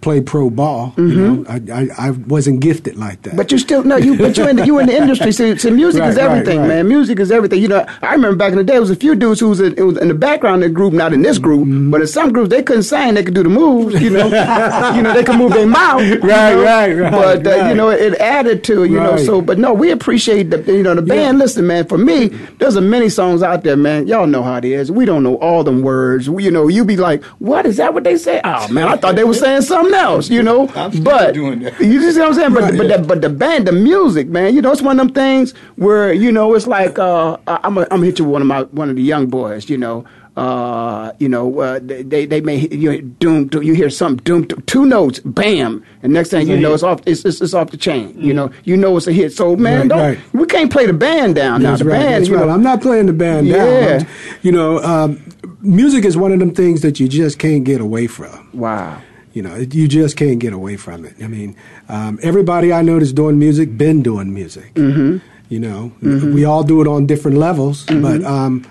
[0.00, 0.94] play pro ball.
[0.96, 3.36] You know, I, I I wasn't gifted like that.
[3.36, 5.32] But you still no, you but you in the, you in the industry.
[5.32, 6.68] So, so music is Right, right, everything, right.
[6.68, 6.88] man.
[6.88, 7.60] Music is everything.
[7.62, 9.60] You know, I remember back in the day, it was a few dudes who was
[9.60, 11.90] in, it was in the background of the group, not in this group, Mm-hmm.
[11.90, 14.00] but in some groups they couldn't sing, they could do the moves.
[14.00, 14.26] You know,
[14.94, 16.02] you know they could move their mouth.
[16.02, 19.16] you Right, know, right, right, But uh, you know, it added to you know.
[19.18, 21.38] So, but no, we appreciate the you know the band.
[21.38, 24.06] Listen, man, for me, there's a many songs out there, man.
[24.06, 24.90] Y'all know how it is.
[24.90, 26.30] We don't know all them words.
[26.30, 27.92] We, you know, you be like, what is that?
[27.94, 28.40] What they say?
[28.44, 30.28] Oh man, I thought they were saying something else.
[30.30, 30.66] You know,
[31.02, 31.80] but doing that.
[31.80, 32.54] you just see what I'm saying?
[32.54, 35.14] But, but, the, but the band, the music, man, you know, it's one of them
[35.14, 38.48] things where, you know, it's like, uh, I'm going to hit you with one of
[38.48, 40.04] my, one of the young boys, you know,
[40.36, 44.46] uh, you know, uh, they, they, may, you hear doom, doom, you hear something, doom,
[44.46, 47.70] doom, two notes, bam, and next thing you know, it's off, it's, it's, it's off
[47.70, 49.32] the chain, you know, you know it's a hit.
[49.32, 50.20] So, man, Right, don't, right.
[50.32, 51.76] we can't play the band down now.
[51.76, 51.98] The right.
[52.00, 52.46] band, that's you right.
[52.46, 53.56] know, I'm not playing the band Yeah.
[53.56, 53.92] down.
[54.00, 54.06] I'm-
[54.42, 55.22] You know, um,
[55.60, 58.48] music is one of them things that you just can't get away from.
[58.54, 59.02] wow.
[59.32, 61.14] You know, you just can't get away from it.
[61.22, 61.54] I mean,
[61.88, 64.74] um, everybody I know that's doing music been doing music.
[64.74, 65.18] Mm-hmm.
[65.48, 68.02] You know, we all do it on different levels, Mm-hmm.
[68.02, 68.66] but um,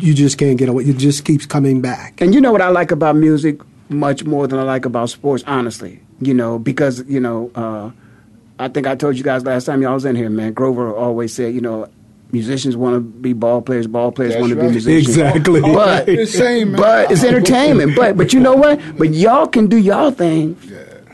[0.00, 0.84] you just can't get away.
[0.84, 2.20] It just keeps coming back.
[2.20, 5.44] And you know what I like about music much more than I like about sports,
[5.46, 6.00] honestly.
[6.20, 7.90] You know, because, you know, uh,
[8.58, 10.54] I think I told you guys last time y'all was in here, man.
[10.54, 11.88] Grover always said, you know,
[12.32, 14.66] musicians want to be ball players, ball players That's want to right.
[14.66, 15.08] be musicians.
[15.08, 15.60] Exactly.
[15.60, 17.96] But, The same, but it's entertainment.
[17.96, 18.80] But but you know what?
[18.96, 20.54] But y'all can do y'all thing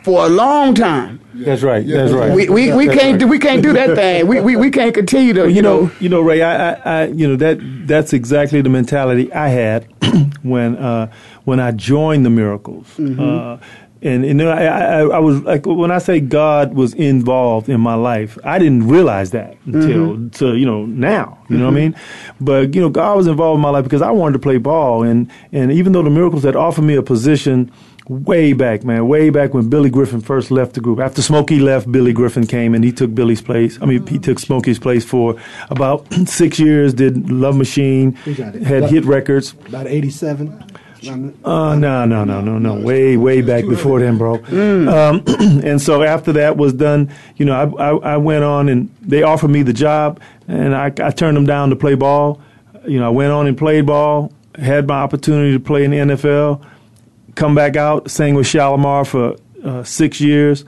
[0.03, 1.21] for a long time.
[1.35, 1.85] That's right.
[1.85, 2.35] Yeah, That's that's right.
[2.35, 4.27] We, we, we can't do we can't do that thing.
[4.27, 6.75] We, we, we can't continue to you, you know, know, you know, Ray, I, I,
[6.75, 9.87] I, you know that that's exactly the mentality I had
[10.43, 11.11] when uh,
[11.45, 12.99] when I joined the Miracles.
[12.99, 13.59] Uh,
[14.03, 17.95] and and I, I, I was like when I say God was involved in my
[17.95, 20.29] life, I didn't realize that until mm-hmm.
[20.31, 21.39] to you know now.
[21.49, 21.93] You know what I mm-hmm.
[21.93, 22.01] mean?
[22.41, 25.03] But you know, God was involved in my life because I wanted to play ball,
[25.03, 27.71] and and even though the Miracles had offered me a position
[28.09, 30.99] way back, man, way back when Billy Griffin first left the group.
[30.99, 33.79] After Smokey left, Billy Griffin came and he took Billy's place.
[33.81, 35.37] I mean, he took Smokey's place for
[35.71, 36.95] about six years.
[36.95, 38.63] Did Love Machine, We got it.
[38.63, 39.53] had hit records.
[39.67, 40.65] About 87.
[41.45, 42.75] Uh, no, no, no, no, no.
[42.75, 44.35] Way, way back before then, bro.
[44.89, 45.25] Um,
[45.65, 49.23] and so after that was done, you know, I, I, I went on and they
[49.23, 52.41] offered me the job, and I, I turned them down to play ball.
[52.87, 55.99] You know, I went on and played ball, had my opportunity to play in the
[55.99, 56.65] NFL,
[57.35, 60.65] come back out, sang with Shalamar for uh, six years,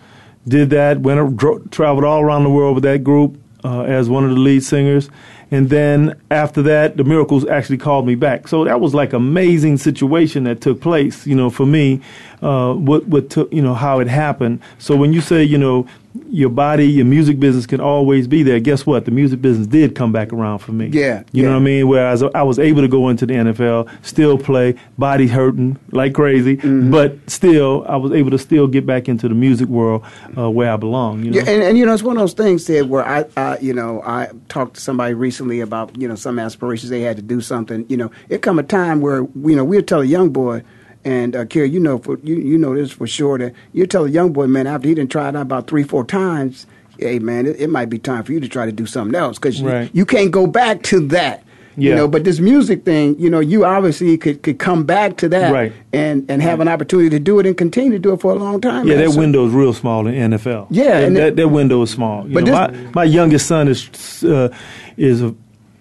[0.46, 4.24] did that, went dro- traveled all around the world with that group uh, as one
[4.24, 5.08] of the lead singers.
[5.50, 8.48] And then after that, the Miracles actually called me back.
[8.48, 12.00] So that was like amazing situation that took place, you know, for me,
[12.42, 14.60] uh, what, what took, you know, how it happened.
[14.78, 15.86] So when you say, you know,
[16.30, 19.04] your body, your music business can always be there, guess what?
[19.04, 20.86] The music business did come back around for me.
[20.92, 21.88] Yeah, You know what I mean?
[21.88, 26.56] Whereas I was able to go into the NFL, still play, body hurting like crazy,
[26.58, 26.90] Mm-hmm.
[26.92, 30.04] but still, I was able to still get back into the music world
[30.38, 31.24] uh, where I belong.
[31.24, 31.38] You know?
[31.38, 33.74] Yeah, and, and you know, it's one of those things Sid, where I, I, you
[33.74, 37.40] know, I talked to somebody recently about, you know, some aspirations they had to do
[37.40, 37.84] something.
[37.88, 40.62] You know, it come a time where, you know, we'll tell a young boy,
[41.04, 44.04] and uh, Kerry, you know, for you, you know this for sure that you tell
[44.06, 46.66] a young boy, man, after he didn't try it out about three, four times,
[46.98, 49.38] hey, man, it, it might be time for you to try to do something else
[49.38, 49.84] because Right.
[49.94, 51.42] you, you can't go back to that.
[51.76, 55.28] You know, but this music thing, you know, you obviously could, could come back to
[55.30, 55.72] that Right.
[55.92, 58.36] and, and have an opportunity to do it and continue to do it for a
[58.36, 58.86] long time.
[58.86, 59.04] Yeah, man.
[59.06, 60.68] that So- window is real small in NFL.
[60.70, 62.28] Yeah, that, and that, it- that window is small.
[62.28, 64.50] You But know, this- my my youngest son is uh,
[64.96, 65.34] is a,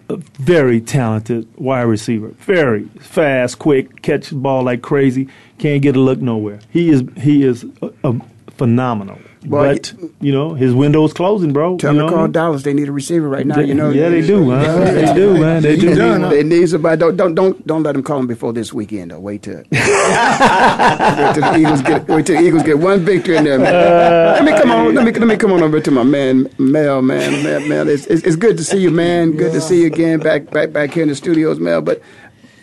[0.08, 2.28] a very talented wide receiver.
[2.28, 5.28] Very fast, quick, catch the ball like crazy.
[5.58, 6.60] Can't get a look nowhere.
[6.70, 8.14] He is he is a, a
[8.50, 9.18] phenomenal.
[9.46, 11.76] Well, but you know his window is closing, bro.
[11.76, 12.28] Tell you them know to call?
[12.28, 12.62] Dallas.
[12.62, 13.56] They need a receiver right now.
[13.56, 13.90] They- You know.
[13.90, 14.84] yeah, they do, huh?
[14.92, 15.62] They do, man.
[15.62, 15.94] They do.
[15.94, 16.98] They need somebody.
[16.98, 19.10] Don't don't don't don't let them call him before this weekend.
[19.10, 19.20] Though.
[19.20, 23.44] Wait till, wait till the Eagles get wait till the Eagles get one victory in
[23.44, 23.58] there.
[23.58, 23.72] Man.
[23.72, 24.94] let me come on.
[24.94, 27.02] Let me let me come on over to my man Mel.
[27.02, 27.88] Man, Mel, Mel.
[27.88, 29.32] It's, it's it's good to see you, man.
[29.32, 31.82] Good to see you again back back back here in the studios, Mel.
[31.82, 32.00] But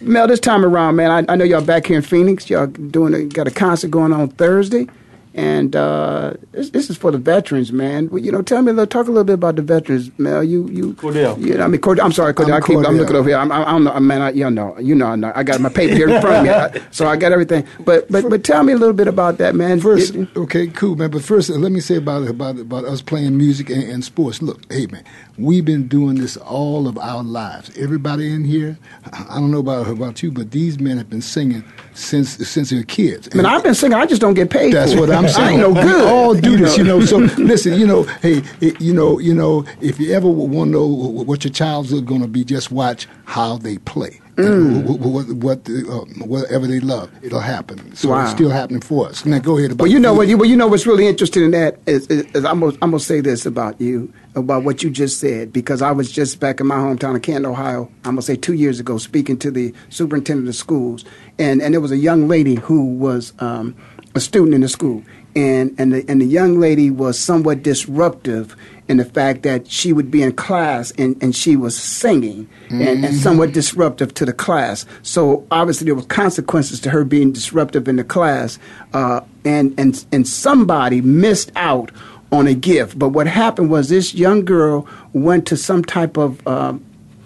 [0.01, 2.49] Mel, this time around, man, I, I know y'all back here in Phoenix.
[2.49, 4.87] Y'all doing a, got a concert going on Thursday.
[5.33, 8.09] And uh, this, this is for the veterans, man.
[8.09, 10.43] Well, you know, tell me a little, talk a little bit about the veterans, Mel.
[10.43, 11.37] You, you, Cordell.
[11.39, 12.03] Yeah, I mean, Cordell.
[12.03, 12.47] I'm sorry, Cordell.
[12.47, 12.97] I'm I keep, I'm Cordell.
[12.97, 13.37] looking over here.
[13.37, 14.21] I'm, I, I don't know, man.
[14.21, 15.31] I, you know, you know, I, know.
[15.33, 16.49] I got my paper here in front of me,
[16.81, 17.65] I- so I got everything.
[17.85, 19.79] But, but, but tell me a little bit about that, man.
[19.79, 21.11] First, It- okay, cool, man.
[21.11, 24.41] But first, let me say about about about us playing music and, and sports.
[24.41, 25.05] Look, hey, man,
[25.37, 27.71] we've been doing this all of our lives.
[27.77, 28.77] Everybody in here,
[29.13, 31.63] I I don't know about about you, but these men have been singing
[31.93, 33.29] since since they were kids.
[33.31, 33.97] I mean, I've been singing.
[33.97, 34.73] I just don't get paid.
[34.73, 35.20] That's for it.
[35.25, 35.59] I'm saying.
[35.59, 36.07] no We good.
[36.07, 37.01] all do this, you know.
[37.05, 40.71] So listen, you know, hey, it, you know, you know, if you ever want to
[40.71, 44.19] know what your child's going to be, just watch how they play.
[44.37, 47.95] Wh- what, what uh, whatever they love, it'll happen.
[47.95, 48.23] So Wow.
[48.23, 49.25] it's still happening for us.
[49.25, 49.71] Now go ahead.
[49.71, 50.27] About Well, you know what?
[50.27, 52.89] You, well, you know what's really interesting in that is, is, is I'm gonna, I'm
[52.91, 56.59] gonna say this about you, about what you just said, because I was just back
[56.59, 57.85] in my hometown of Canton, Ohio.
[58.05, 61.05] I'm gonna say two years ago, speaking to the superintendent of schools,
[61.37, 63.75] and and there was a young lady who was um,
[64.15, 65.03] a student in the school,
[65.35, 68.55] and and the, and the young lady was somewhat disruptive
[68.87, 73.05] in the fact that she would be in class and, and she was singing and,
[73.05, 74.85] and somewhat disruptive to the class.
[75.01, 78.59] So obviously there were consequences to her being disruptive in the class,
[78.93, 81.91] uh, and and and somebody missed out
[82.31, 82.99] on a gift.
[82.99, 86.83] But what happened was this young girl went to some type of um,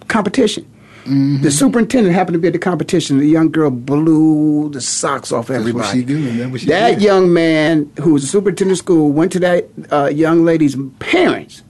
[0.08, 0.70] competition.
[1.06, 3.20] The superintendent happened to be at the competition.
[3.20, 5.86] The young girl blew the socks off everybody.
[5.88, 7.02] what she do, that's what she that did.
[7.04, 11.62] young man, who was the superintendent of school, went to that uh, young lady's parents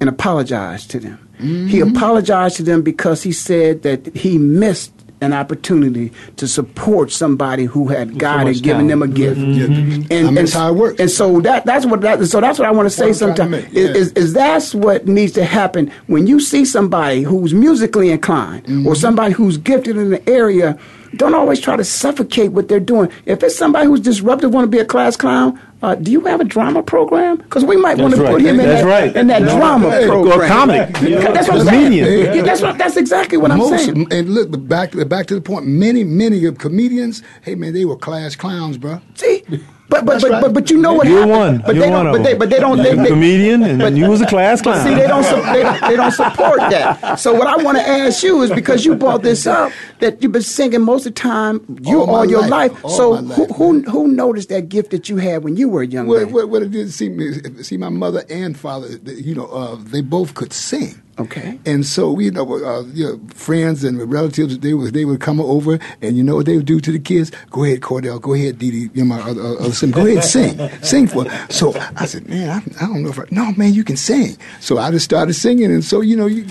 [0.00, 1.18] and apologized to them.
[1.38, 1.44] He
[1.78, 1.96] Mm-hmm.
[1.96, 7.88] apologized to them because he said that he missed an opportunity to support somebody who
[7.88, 9.40] had God much had given them a gift.
[9.40, 9.94] Mhm.
[10.10, 11.00] And, and that's how it works.
[11.00, 13.34] And so that that's what that, so that's what I want to say What I'm
[13.34, 13.82] trying to sometimes yeah.
[13.82, 18.64] is, is, is that's what needs to happen when you see somebody who's musically inclined
[18.64, 18.86] Mm-hmm.
[18.86, 20.78] or somebody who's gifted in the area.
[21.16, 23.10] Don't always try to suffocate what they're doing.
[23.24, 26.40] If it's somebody who's disruptive, want to be a class clown, uh, do you have
[26.40, 27.36] a drama program?
[27.36, 28.46] Because we might want to That's put right.
[28.46, 29.16] him in That's that, right.
[29.16, 30.48] in that No, drama hey, or program.
[30.48, 31.10] comedy.
[31.10, 31.92] Yeah, That's what I'm saying.
[31.92, 34.12] Yeah, That's what, that's exactly what I'm saying.
[34.12, 35.66] And look, back back to the point.
[35.66, 39.00] Many many of comedians, hey man, they were class clowns, bro.
[39.14, 39.44] See,
[39.88, 40.40] but but but, right.
[40.42, 41.38] but but you know what You're happened.
[41.38, 41.58] one.
[41.64, 42.14] But You're they one don't.
[42.16, 42.76] But they but they don't.
[42.78, 44.86] They, You're a they, comedian, and you was a class clown.
[44.86, 47.18] See, they don't, su- they, don't- they don't support that.
[47.18, 50.32] So what I want to ask you is because you brought this up that you've
[50.32, 52.72] been singing most of the time, you All all, your life.
[52.72, 52.84] life.
[52.84, 55.68] All so my who, life, who who noticed that gift that you had when you
[55.68, 56.32] were a young What, man?
[56.32, 60.00] what, what it did see me, see my mother and father, you know, uh, they
[60.02, 61.00] both could sing.
[61.18, 61.58] Okay.
[61.66, 65.40] And so you know, uh, you know, friends and relatives, they would they would come
[65.40, 67.32] over, and you know what they would do to the kids?
[67.50, 68.20] Go ahead, Cordell.
[68.20, 68.90] Go ahead, Dee Dee.
[68.94, 71.28] You know, my other, other son, go ahead, sing, sing for.
[71.28, 71.56] Us.
[71.56, 74.36] So I said, man, I, I don't know if I, no, man, you can sing.
[74.60, 76.46] So I just started singing, and so you know, you,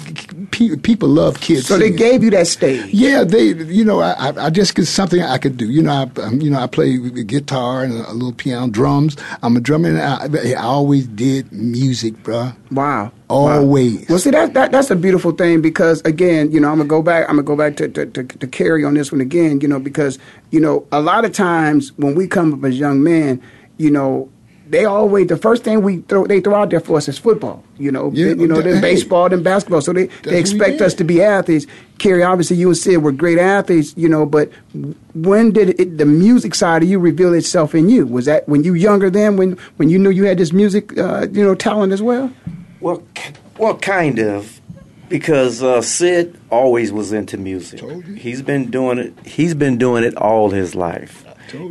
[0.51, 1.67] pe- people love kids.
[1.67, 2.93] So they gave you that stage.
[2.93, 5.69] Yeah, they, you know, I, I, just it's something I could do.
[5.69, 9.15] You know, I, um, you know, I play guitar and a, little piano, drums.
[9.43, 12.56] I'm a drummer, and I, I always did music, bruh.
[12.71, 13.12] Wow.
[13.30, 14.08] Always.
[14.10, 17.01] Well, see that, that that's a beautiful thing because again, you know, I'm gonna go
[17.01, 17.30] back.
[17.30, 19.62] I'm gonna go back to, to, to, to carry on this one again.
[19.62, 20.19] You know, because
[20.51, 23.41] you know, a lot of times when we come up as young men,
[23.77, 24.30] you know,
[24.69, 27.63] they always the first thing we throw they throw out there for us is football.
[27.77, 28.82] You know, Yeah, you know, then hey.
[28.82, 29.82] baseball, then basketball.
[29.82, 31.65] So they, they expect us to be athletes.
[31.99, 33.93] Kerry, obviously, you and Sid were great athletes.
[33.95, 34.51] You know, but
[35.13, 38.06] when did it, the music side of you reveal itself in you?
[38.08, 41.27] Was that when you younger then, when when you knew you had this music, uh,
[41.32, 42.32] you know, talent as well?
[42.80, 43.04] Well,
[43.58, 44.62] well, kind of,
[45.10, 47.80] because uh, Sid always was into music.
[48.18, 49.13] He's been doing it.
[49.26, 51.26] He's been doing it all his life,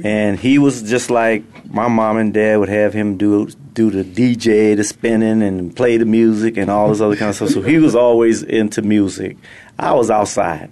[0.05, 4.03] and he was just like my mom and dad would have him do do the
[4.05, 7.51] DJ, the spinning, and play the music and all this other kind of stuff.
[7.51, 9.37] So he was always into music.
[9.79, 10.71] I was outside,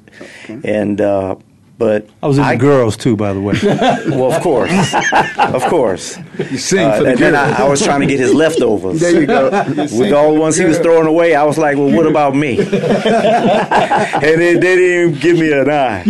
[0.49, 1.37] and uh,
[1.76, 3.54] but I was into girls too, by the way.
[3.64, 4.94] well, of course,
[5.38, 6.18] of course.
[6.38, 7.34] You sing Uh, for the and then.
[7.34, 9.00] I, I was trying to get his leftovers.
[9.00, 9.50] There you go.
[9.98, 12.58] With all the ones he was throwing away, I was like, "Well, what about me?"
[12.58, 16.04] and they, they didn't even give me an eye.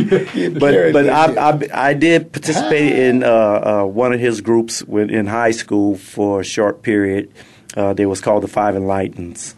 [0.58, 5.10] But but I, I, I did participate in uh, uh, one of his groups when,
[5.10, 7.32] in high school for a short period.
[7.76, 9.56] Uh, they was called the Five Enlightens,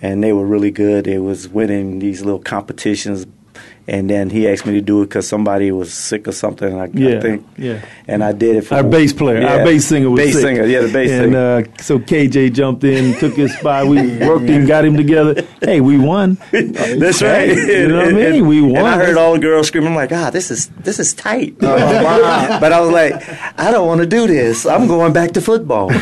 [0.00, 1.04] and they were really good.
[1.04, 3.26] They was winning these little competitions.
[3.90, 6.78] And then he asked me to do it because somebody was sick or something.
[6.78, 7.80] I, I Yeah, think, yeah.
[8.06, 9.54] And I did it for Our bass player, Yeah.
[9.56, 10.42] our bass singer was bass sick.
[10.42, 11.38] singer, yeah, the bass and, singer.
[11.78, 13.86] uh, so KJ jumped in, took his spot.
[13.86, 15.42] We worked him, got him together.
[15.60, 16.38] Hey, we won.
[16.52, 17.56] That's Hey, right.
[17.56, 18.24] You know what I mean?
[18.36, 19.90] And- we And I heard all the girls screaming.
[19.90, 21.56] I'm like, ah, this is this is tight.
[21.60, 21.76] Oh,
[22.60, 23.14] but I was like,
[23.58, 24.66] I don't want to do this.
[24.66, 25.90] I'm going back to football.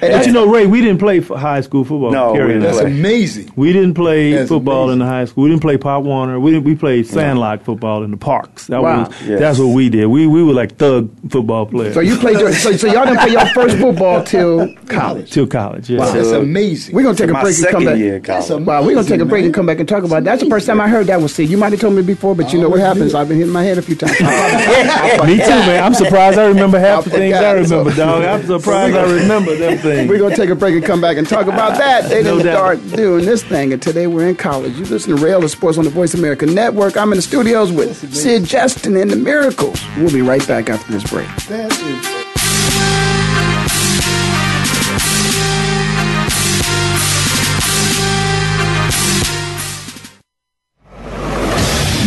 [0.00, 2.12] But you know, Ray, we didn't play f- high school football.
[2.12, 2.82] No, Kerry we didn't I.
[2.82, 2.92] play.
[2.92, 3.52] amazing.
[3.56, 5.42] We didn't play That's football in the high school.
[5.42, 6.38] We didn't play Pop Warner.
[6.38, 8.68] We didn't, we played sandlot football in the parks.
[8.68, 9.08] That Wow.
[9.08, 9.40] was Yes.
[9.40, 10.06] that's what we did.
[10.06, 11.94] We we were like thug football players.
[11.94, 12.38] So you played.
[12.38, 15.32] Your, so, so y'all didn't play your first football till college.
[15.32, 15.90] till college.
[15.90, 16.04] Yeah.
[16.12, 16.94] That's amazing.
[16.94, 17.98] We're gonna take a break and come second back.
[17.98, 18.44] year in college.
[18.58, 20.24] That's Wow, we're gonna take a break and come back and talk about it.
[20.24, 21.48] That's the first time I heard that was Sid.
[21.48, 23.14] You might have told me before, but you know what happens.
[23.14, 24.12] I've been hitting my head a few times.
[24.20, 25.82] Me too, man.
[25.84, 28.24] I'm surprised I remember half the things I remember, So- dog.
[28.24, 30.08] I'm surprised I remember them things.
[30.08, 32.08] We're gonna take a break and come back and talk about that.
[32.08, 34.76] They didn't start doing this thing, and today we're in college.
[34.76, 36.96] You listen to Ray Ellis Sports on the Voice America Network.
[36.96, 39.82] I'm in the studios with Sid Justin and the Miracles.
[39.96, 41.28] We'll be right back after this break.
[41.48, 42.27] That is.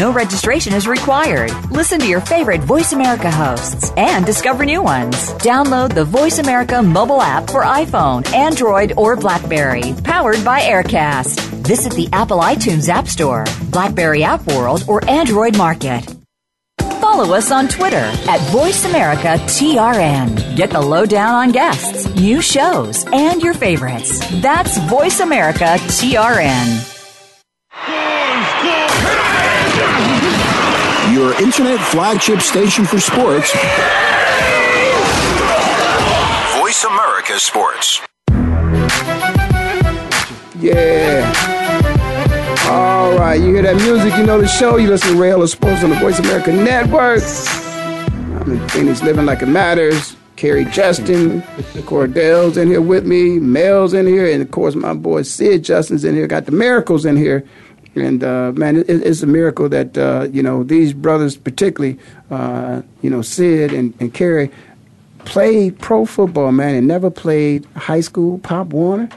[0.00, 1.52] No registration is required.
[1.70, 5.14] Listen to your favorite Voice America hosts and discover new ones.
[5.44, 11.38] Download the Voice America mobile app for iPhone, Android, or Blackberry, powered by AirKast.
[11.66, 16.10] Visit the Apple iTunes App Store, Blackberry App World, or Android Market.
[16.98, 20.56] Follow us on Twitter at VoiceAmericaTRN.
[20.56, 24.18] Get the lowdown on guests, new shows, and your favorites.
[24.40, 28.29] That's Voice America VoiceAmericaTRN.
[31.20, 33.52] Your internet flagship station for sports,
[36.56, 38.00] Voice America Sports.
[40.58, 41.30] Yeah.
[42.70, 44.78] All right, you hear that music, you know the show.
[44.78, 47.22] You listen to Ray Ellis Sports on the Voice America Network.
[48.40, 50.16] I'm in Phoenix, living like it matters.
[50.36, 51.42] Kerry Justin,
[51.84, 56.02] Cordell's in here with me, Mel's in here, and of course my boy Sid Justin's
[56.02, 56.26] in here.
[56.26, 57.44] Got the miracles in here,
[57.94, 61.98] and uh, man, it, it's a miracle that uh, you know these brothers, particularly
[62.30, 64.50] uh, you know Sid and, and Kerry,
[65.24, 69.08] played pro football, man, and never played high school Pop Warner.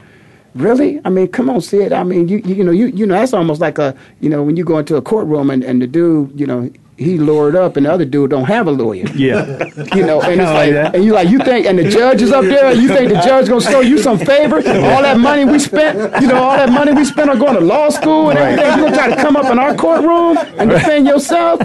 [0.54, 1.00] Really?
[1.04, 1.92] I mean, come on, Sid.
[1.92, 4.42] I mean, you you, you know you you know that's almost like a you know
[4.42, 7.76] when you go into a courtroom and, and the dude you know he lured up
[7.76, 9.04] and the other dude don't have a lawyer.
[9.14, 9.64] Yeah.
[9.94, 12.30] You know, and it's like like, and you like you think, and the judge is
[12.32, 14.56] up there, and you think the judge gonna show you some favor?
[14.56, 17.60] All that money we spent, you know, all that money we spent on going to
[17.60, 18.58] law school and Right.
[18.58, 18.78] everything.
[18.78, 21.60] You gonna try to come up in our courtroom and defend yourself?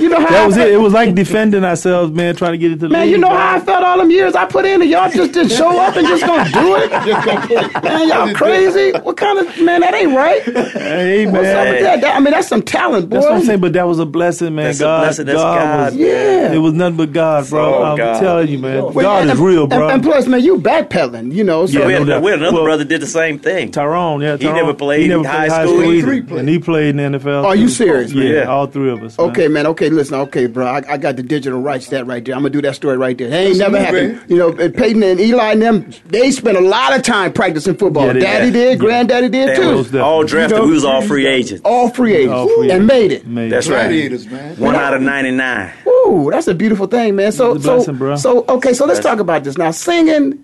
[0.00, 0.74] You know how That was felt- it.
[0.74, 3.18] It was like defending ourselves, man, trying to get it to the Man, league, you
[3.18, 5.78] know how I felt all them years I put in, and y'all just didn't show
[5.80, 6.90] up and just gonna do it?
[7.82, 8.92] Man, y'all crazy?
[9.00, 9.80] What kind of man?
[9.80, 10.42] That ain't right.
[10.42, 11.32] Hey, man.
[11.34, 12.00] What's up with that?
[12.02, 13.16] That- I mean, that's some talent, boy.
[13.16, 14.66] That's what I'm saying, but that was a blessing, man.
[14.66, 15.26] That's a God, blessing.
[15.26, 15.84] That's God, God.
[15.92, 16.52] was, Yeah.
[16.52, 17.74] it was nothing but God, bro.
[17.74, 18.20] all I'm God.
[18.20, 18.82] telling you, man.
[18.82, 19.88] Well, God and- is real, bro.
[19.88, 21.66] And, plus, man, you backpedaling, you know.
[21.66, 22.22] So Yeah, we had, doubt.
[22.22, 23.70] we had another Well- brother did the same thing.
[23.70, 26.38] Tyrone, yeah, He never played he never high played school either, either.
[26.38, 27.44] and he played in the NFL.
[27.44, 28.12] Are you serious.
[28.12, 28.44] Yeah, Yeah.
[28.44, 29.16] all three of us.
[29.18, 29.28] man.
[29.30, 29.66] Okay, man.
[29.68, 30.14] Okay, listen.
[30.16, 30.66] Okay, bro.
[30.66, 32.34] I, I got the digital rights that right there.
[32.34, 33.28] I'm gonna do that story right there.
[33.28, 34.22] It ain't never happened.
[34.28, 37.76] You know, and Peyton and Eli and them, they spent a lot of time practicing
[37.76, 38.06] football.
[38.06, 38.52] Yeah, Daddy yeah.
[38.52, 39.76] did, Granddaddy did They too.
[39.76, 40.56] was the- all drafted.
[40.56, 41.62] You know, we was all free agents.
[41.64, 43.26] All free agents All free and made it.
[43.26, 43.88] Made That's right.
[44.30, 44.56] Man.
[44.56, 45.72] One out of ninety nine.
[45.86, 47.32] Ooh, that's a beautiful thing, man.
[47.32, 48.16] So, It's so, blessing, bro.
[48.16, 48.72] so, okay.
[48.72, 49.70] So let's talk about this now.
[49.70, 50.42] Singing,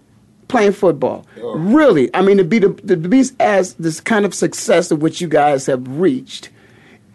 [0.48, 1.26] playing football.
[1.36, 5.20] Really, I mean, to be the, to be as this kind of success of which
[5.20, 6.50] you guys have reached.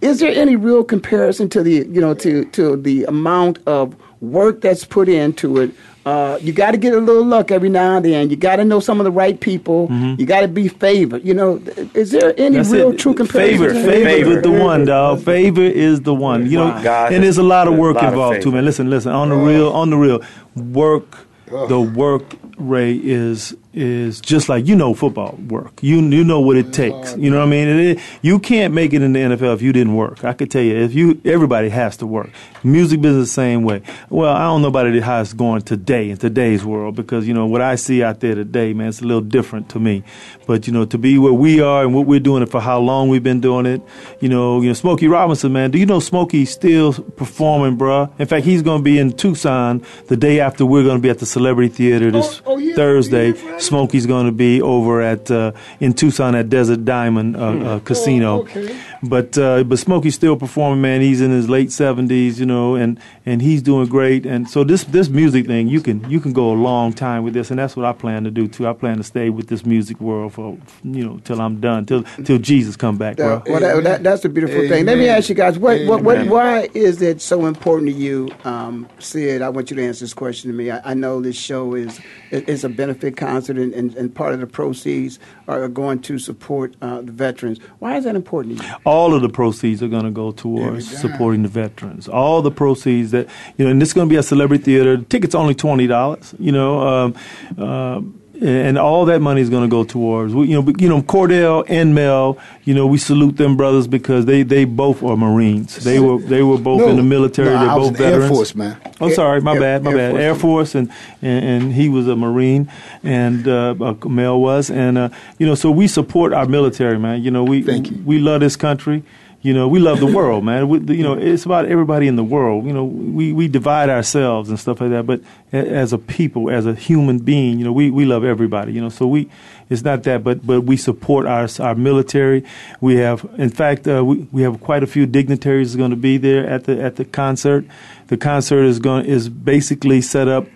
[0.02, 4.62] Is there any real comparison to the you know to to the amount of work
[4.62, 5.72] that's put into it?
[6.06, 8.30] Uh, you got to get a little luck every now and then.
[8.30, 9.88] You got to know some of the right people.
[9.92, 11.24] You got to be favored.
[11.24, 11.62] You know,
[11.94, 12.56] is there any Mm-hmm.
[12.58, 12.98] That's real it.
[13.00, 13.58] true comparison?
[13.60, 14.30] Favor, to favor, Favor.
[14.30, 15.22] with the one, dog.
[15.22, 16.50] Favor is the one.
[16.50, 18.66] You know, God and there's a lot of work a lot of involved too, man.
[18.66, 19.12] Listen, listen.
[19.12, 20.22] On the real, on the real,
[20.56, 21.26] work.
[21.68, 25.82] The work, Ray, is is just like you know football work.
[25.84, 27.16] You you know what it takes.
[27.18, 27.68] You know what I mean?
[27.68, 30.24] It, you can't make it in the NFL if you didn't work.
[30.24, 32.30] I could tell you if you everybody has to work.
[32.64, 33.82] Music business the same way.
[34.10, 37.34] Well, I don't know about it how it's going today in today's world because you
[37.34, 40.04] know what I see out there today, man, it's a little different to me.
[40.48, 42.80] But you know, to be where we are and what we're doing it for how
[42.80, 43.82] long we've been doing it,
[44.20, 45.70] you know, you know, Smokey Robinson, man.
[45.72, 48.10] Do you know Smokey's still performing, bruh?
[48.20, 51.10] In fact, he's going to be in Tucson the day after we're going to be
[51.10, 53.32] at the Celebrity Theater this Oh, oh, yeah, Thursday.
[53.34, 57.80] yeah, Smokey's going to be over at uh, in Tucson at Desert Diamond uh, uh,
[57.80, 58.40] Casino.
[58.40, 58.80] Oh, okay.
[59.04, 61.02] But uh, but Smokey's still performing, man.
[61.02, 64.26] He's in his late seventies, you know, and, and he's doing great.
[64.26, 67.34] And so this this music thing, you can you can go a long time with
[67.34, 68.68] this, and that's what I plan to do too.
[68.68, 72.04] I plan to stay with this music world for you know till I'm done, till
[72.24, 73.38] till Jesus come back, bro.
[73.38, 74.86] Uh, well, that, that, that's a beautiful thing.
[74.86, 78.30] Let me ask you guys, what, what, what, why is it so important to you,
[78.44, 79.42] um, Sid?
[79.42, 80.72] I want you to answer this question to me.
[80.72, 82.00] I, I know this show is
[82.32, 86.76] is a benefit concert, and, and, and part of the proceeds are going to support
[86.82, 87.60] uh, the veterans.
[87.80, 88.74] Why is that important to you?
[88.86, 92.08] all of the proceeds are going to go towards supporting the veterans.
[92.08, 93.28] All the proceeds that
[93.58, 94.98] you know, and this is going to be a celebrity theater.
[94.98, 96.34] The Tickets only twenty dollars.
[96.40, 96.88] You know.
[96.88, 97.16] Um,
[97.58, 101.02] um, and all that money is going to go towards, we- you know, you know,
[101.02, 102.38] Cordell and Mel.
[102.64, 105.76] You know, we salute them brothers because they, they both are Marines.
[105.84, 107.50] They were they were both No, in the military.
[107.50, 108.28] no, They're both the Air.
[108.28, 108.78] Force, man.
[109.02, 110.12] I'm sorry, my Air- bad, my Air bad.
[110.12, 110.22] Force.
[110.22, 112.72] Air Force, and, and and he was a Marine,
[113.04, 115.10] and uh, uh, Mel was, and uh,
[115.40, 117.24] you know, so we support our military, man.
[117.24, 117.64] You know, we
[118.06, 119.04] we love this country.
[119.42, 120.68] You know, we love the world, man.
[120.68, 122.66] We, you know, it's about everybody in the world.
[122.66, 125.22] You know, we, we divide ourselves and stuff like that, but
[125.54, 128.74] as a people, as a human being, you know, we, we love everybody.
[128.74, 129.30] You know, so we
[129.70, 132.44] it's not that, but but we support our our military.
[132.82, 136.18] We have, in fact, uh, we we have quite a few dignitaries going to be
[136.18, 137.66] there at the at the concert.
[138.08, 140.48] The concert is going is basically set up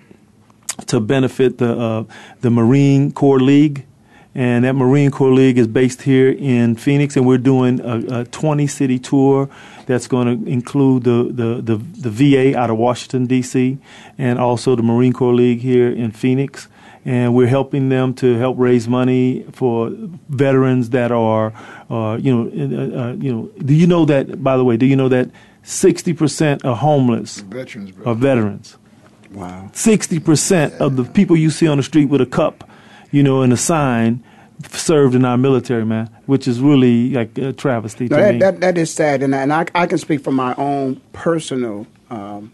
[0.88, 2.04] to benefit the uh,
[2.42, 3.86] the Marine Corps League,
[4.36, 8.26] and that Marine Corps League is based here in Phoenix, and we're doing a, a
[8.26, 9.50] 20 city tour
[9.86, 13.78] that's going to include the, the, the, the VA out of Washington D.C.
[14.18, 16.68] and also the Marine Corps League here in Phoenix.
[17.06, 19.92] And we're helping them to help raise money for
[20.30, 21.52] veterans that are,
[21.90, 23.52] uh, you know, uh, uh, you know.
[23.58, 24.42] Do you know that?
[24.42, 25.30] By the way, do you know that
[25.64, 28.06] 60% of homeless Veterans, bro.
[28.06, 28.78] are veterans?
[29.34, 29.70] Wow.
[29.74, 32.70] Sixty percent of the people you see on the street with a cup,
[33.14, 34.22] you know, and a sign,
[34.72, 38.40] served in our military, man, which is really like a travesty No, to that, me.
[38.40, 41.88] that, that is sad, and, I- and I, I can speak from my own personal,
[42.10, 42.52] um,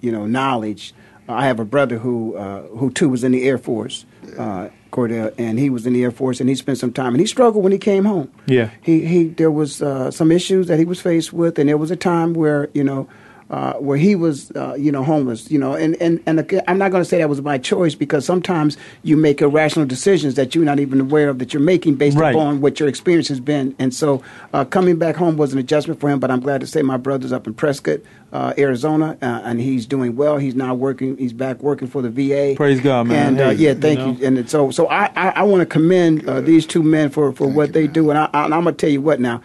[0.00, 0.94] you know, knowledge.
[1.28, 4.04] I have a brother who uh, who too was in the Air Force,
[4.38, 7.20] uh, Cordell, and he was in the Air Force, and he spent some time, and
[7.20, 8.30] he struggled when he came home.
[8.46, 11.78] yeah, He he, there was uh, some issues that he was faced with, and there
[11.78, 13.08] was a time where you know.
[13.50, 16.78] Uh, where he was, uh, you know, homeless, you know, and and and the, I'm
[16.78, 20.54] not going to say that was by choice because sometimes you make irrational decisions that
[20.54, 22.34] you're not even aware of that you're making based Right.
[22.34, 23.74] upon what your experience has been.
[23.78, 24.22] And so,
[24.54, 26.20] uh, coming back home was an adjustment for him.
[26.20, 28.00] But I'm glad to say my brother's up in Prescott,
[28.32, 30.38] uh, Arizona, uh, and he's doing well.
[30.38, 31.18] He's now working.
[31.18, 32.54] He's back working for the VA.
[32.56, 33.34] Praise God, man.
[33.34, 34.30] And uh, Hey, yeah, thank you you.
[34.30, 34.38] know.
[34.40, 37.46] And so, so I I, I want to commend uh, these two men for for
[37.46, 38.08] what they do.
[38.08, 39.42] And I, I, I'm going to tell you what now.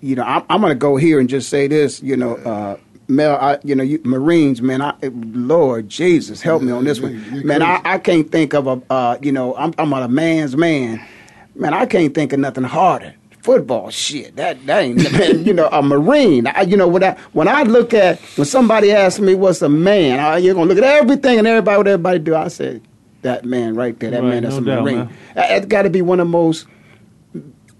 [0.00, 2.02] You know, I'm, I'm going to go here and just say this.
[2.02, 2.36] You know.
[2.36, 2.76] Uh,
[3.08, 4.82] Mel, I, you know, you, Marines, man.
[4.82, 7.62] I, Lord Jesus, help me on this one, man.
[7.62, 11.06] I, I can't think of a, uh, you know, I'm, I'm a man's man,
[11.54, 11.72] man.
[11.72, 13.14] I can't think of nothing harder.
[13.42, 14.34] Football, shit.
[14.34, 16.48] That that ain't, man, you know, a Marine.
[16.48, 19.68] I, you know, when I when I look at when somebody asks me what's a
[19.68, 22.34] man, I, you're gonna look at everything and everybody what everybody do.
[22.34, 22.80] I say
[23.22, 24.98] that man right there, that Right, man, that's no a doubt, Marine.
[24.98, 25.16] Man.
[25.34, 26.66] That, has got to be one of the most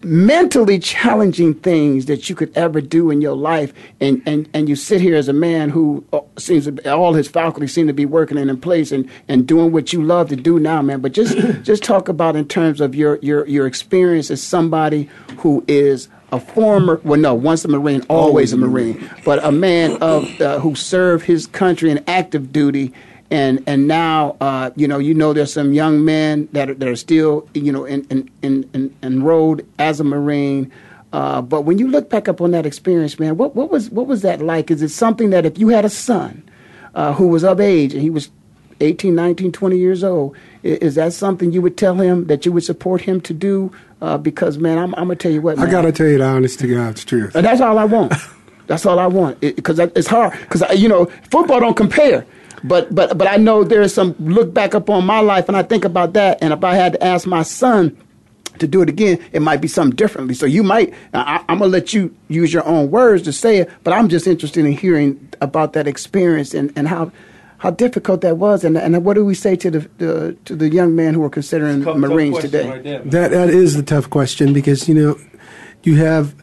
[0.02, 4.76] mentally challenging things that you could ever do in your life and and and you
[4.76, 7.92] sit here as a man who uh, seems to be, all his faculty seem to
[7.92, 11.00] be working in place and and doing what you love to do now man.
[11.00, 15.64] But just just talk about in terms of your your your experience as somebody who
[15.66, 19.08] is a former well no once a marine always a marine.
[19.24, 22.92] but a man of uh, who served his country in active duty
[23.30, 26.88] and and now uh, you know you know there's some young men that are, that
[26.88, 30.70] are still you know in, in, in, in, enrolled as a marine.
[31.12, 34.06] Uh, but when you look back up on that experience, man, what what was what
[34.06, 34.70] was that like?
[34.70, 36.42] Is it something that if you had a son
[36.94, 38.28] uh, who was of age and he was
[38.80, 42.52] 18, 19, 20 years old, i- is that something you would tell him that you
[42.52, 43.72] would support him to do?
[44.02, 46.24] Uh, because man, I'm, I'm gonna tell you what, I got to tell you the
[46.24, 47.34] honest to God's truth.
[47.34, 48.12] And that's all I want.
[48.66, 49.40] That's all I want.
[49.40, 50.32] Because it's hard.
[50.40, 52.26] Because you know, football don't compare.
[52.66, 55.84] But but but I know there's some look back upon my life, and I think
[55.84, 56.38] about that.
[56.40, 57.96] And if I had to ask my son
[58.58, 60.34] to do it again, it might be something differently.
[60.34, 60.92] So you might.
[61.14, 63.70] I, I'm gonna let you use your own words to say it.
[63.84, 67.12] But I'm just interested in hearing about that experience and, and how.
[67.58, 70.68] How difficult that was, and and what do we say to the, the to the
[70.68, 73.00] young men who are considering Marines today?
[73.06, 75.18] That that is the tough question because you know
[75.82, 76.34] you have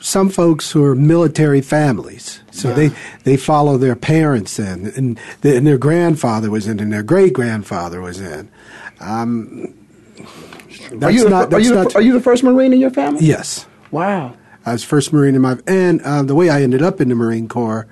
[0.00, 2.90] some folks who are military families, so they
[3.24, 7.32] they follow their parents in, and, the, and their grandfather was in, and their great
[7.32, 8.48] grandfather was in.
[9.00, 9.74] Um,
[11.02, 12.80] Are you, the, not, are, that's you the, not, are you the first Marine in
[12.80, 13.24] your family?
[13.26, 13.66] yes.
[13.90, 14.34] Wow.
[14.64, 17.14] I was first Marine in my, and uh, the way I ended up in the
[17.14, 17.86] Marine Corps,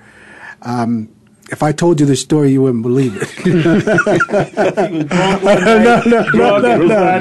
[0.61, 1.09] um,
[1.51, 3.45] if I told you this story, you wouldn't believe it.
[3.45, 3.77] no,
[5.39, 7.19] no, no, no, no, no.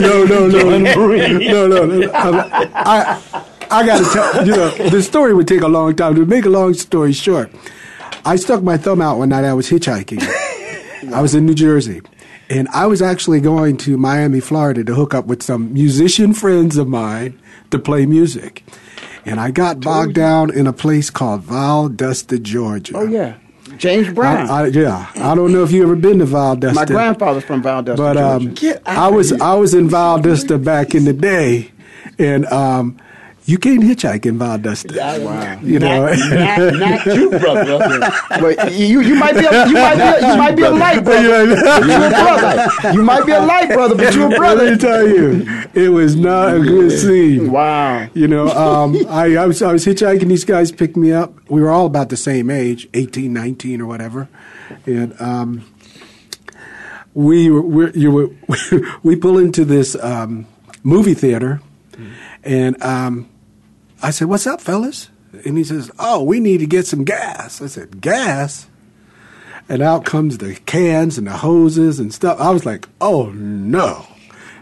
[0.00, 2.10] No, no, no, no, no, no.
[2.12, 3.43] I,
[3.74, 6.14] I got to tell you know the story would take a long time.
[6.14, 7.50] To make a long story short,
[8.24, 9.44] I stuck my thumb out one night.
[9.44, 10.22] I was hitchhiking.
[11.12, 12.00] I was in New Jersey,
[12.48, 16.76] and I was actually going to Miami, Florida, to hook up with some musician friends
[16.76, 18.64] of mine to play music.
[19.26, 22.96] And I got bogged down in a place called Valdosta, Georgia.
[22.96, 23.38] Oh yeah.
[23.76, 24.48] James Brown.
[24.50, 26.74] I, I, yeah, I don't know if you ever been to Valdosta.
[26.74, 28.54] My grandfather's from Valdosta, but um,
[28.86, 31.72] I was I was in Valdosta back in the day,
[32.18, 32.98] and um,
[33.46, 35.22] you can't hitchhike in Valdosta.
[35.22, 35.60] Wow.
[35.62, 38.10] You know, not, not, not you, brother.
[38.28, 41.04] but you, you might be a, you might be a, you might be a light
[41.04, 41.54] brother.
[41.54, 42.92] but you a brother.
[42.94, 44.64] You might be a light brother, but you a brother.
[44.64, 47.52] Let me tell you, it was not a good scene.
[47.52, 48.08] Wow.
[48.14, 50.28] You know, um, I, I was I was hitchhiking.
[50.28, 51.34] These guys picked me up.
[51.50, 54.28] We were all about the same age, 18, 19 or whatever,
[54.86, 55.20] and.
[55.20, 55.70] Um,
[57.14, 58.30] we were, you were,
[59.04, 60.46] we pull into this um,
[60.82, 61.60] movie theater,
[62.42, 63.28] and um,
[64.04, 65.08] I said, "What's up, fellas?"
[65.44, 68.66] And he says, "Oh, we need to get some gas." I said, "Gas?"
[69.68, 72.38] And out comes the cans and the hoses and stuff.
[72.40, 74.06] I was like, "Oh no."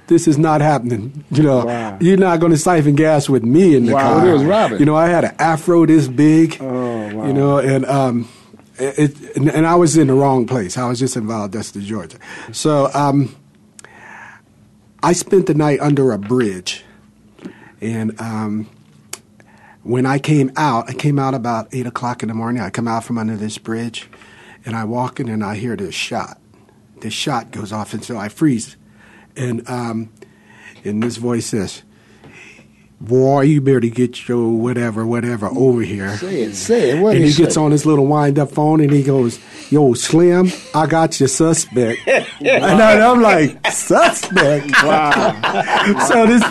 [0.09, 1.25] This is not happening.
[1.31, 1.97] You know, Wow.
[2.01, 4.19] you're not going to siphon gas with me in the Wow.
[4.19, 4.29] car.
[4.29, 4.79] It was Robin.
[4.79, 6.59] You know, I had an afro this big.
[6.61, 7.27] Oh, wow.
[7.27, 8.29] You know, and um,
[8.79, 10.77] it, and, and I was in the wrong place.
[10.77, 12.19] I was just in Valdosta, Georgia.
[12.53, 13.35] So um,
[15.03, 16.85] I spent the night under a bridge,
[17.81, 18.69] and um,
[19.83, 22.63] when I came out, I came out about eight o'clock in the morning.
[22.63, 24.09] I come out from under this bridge,
[24.65, 26.41] and I walk in, and I hear this shot.
[27.01, 28.77] This shot goes off, and so I freeze,
[29.37, 30.13] and um,
[30.85, 31.83] and this voice says.
[33.01, 36.17] Boy, you better get your whatever, whatever over here.
[36.19, 37.03] Say it, say it.
[37.03, 37.61] What and he gets say?
[37.61, 41.99] on his little wind up phone and he goes, Yo, Slim, I got your suspect.
[42.07, 44.71] and I, I'm like, Suspect?
[44.85, 46.01] Wow.
[46.07, 46.45] so this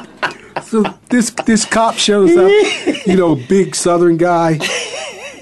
[0.71, 2.49] so this this cop shows up,
[3.05, 4.57] you know, big southern guy,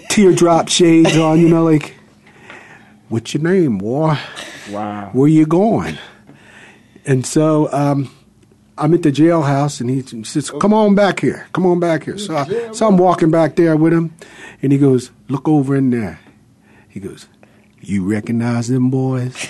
[0.10, 1.94] teardrop shades on, you know, like,
[3.10, 4.18] What's your name, boy?
[4.72, 5.12] Wow.
[5.14, 6.00] Where you going?
[7.06, 8.12] And so um,
[8.76, 12.18] I'm at the jailhouse, and he says, "Come on back here, come on back here."
[12.18, 14.16] So, I, so I'm walking back there with him,
[14.64, 16.20] and he goes, "Look over in there."
[16.88, 17.28] He goes,
[17.82, 19.48] "You recognize them boys?"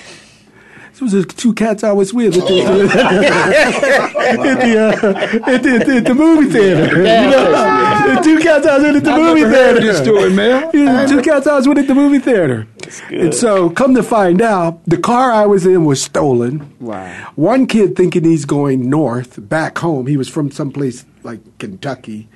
[1.00, 5.70] It was the two cats I was with at the, at the, uh, at the,
[5.70, 6.97] at the, at the movie theater.
[6.97, 9.88] You know, the two cats I was with at the I movie never heard theater.
[9.93, 10.70] this story, man.
[10.74, 12.68] Yeah, the two cats I was with at the movie theater.
[13.10, 16.76] And so, come to find out, the car I was in was stolen.
[16.82, 17.32] Wow.
[17.36, 20.08] One kid thinking he's going north, back home.
[20.08, 22.28] He was from someplace like Kentucky.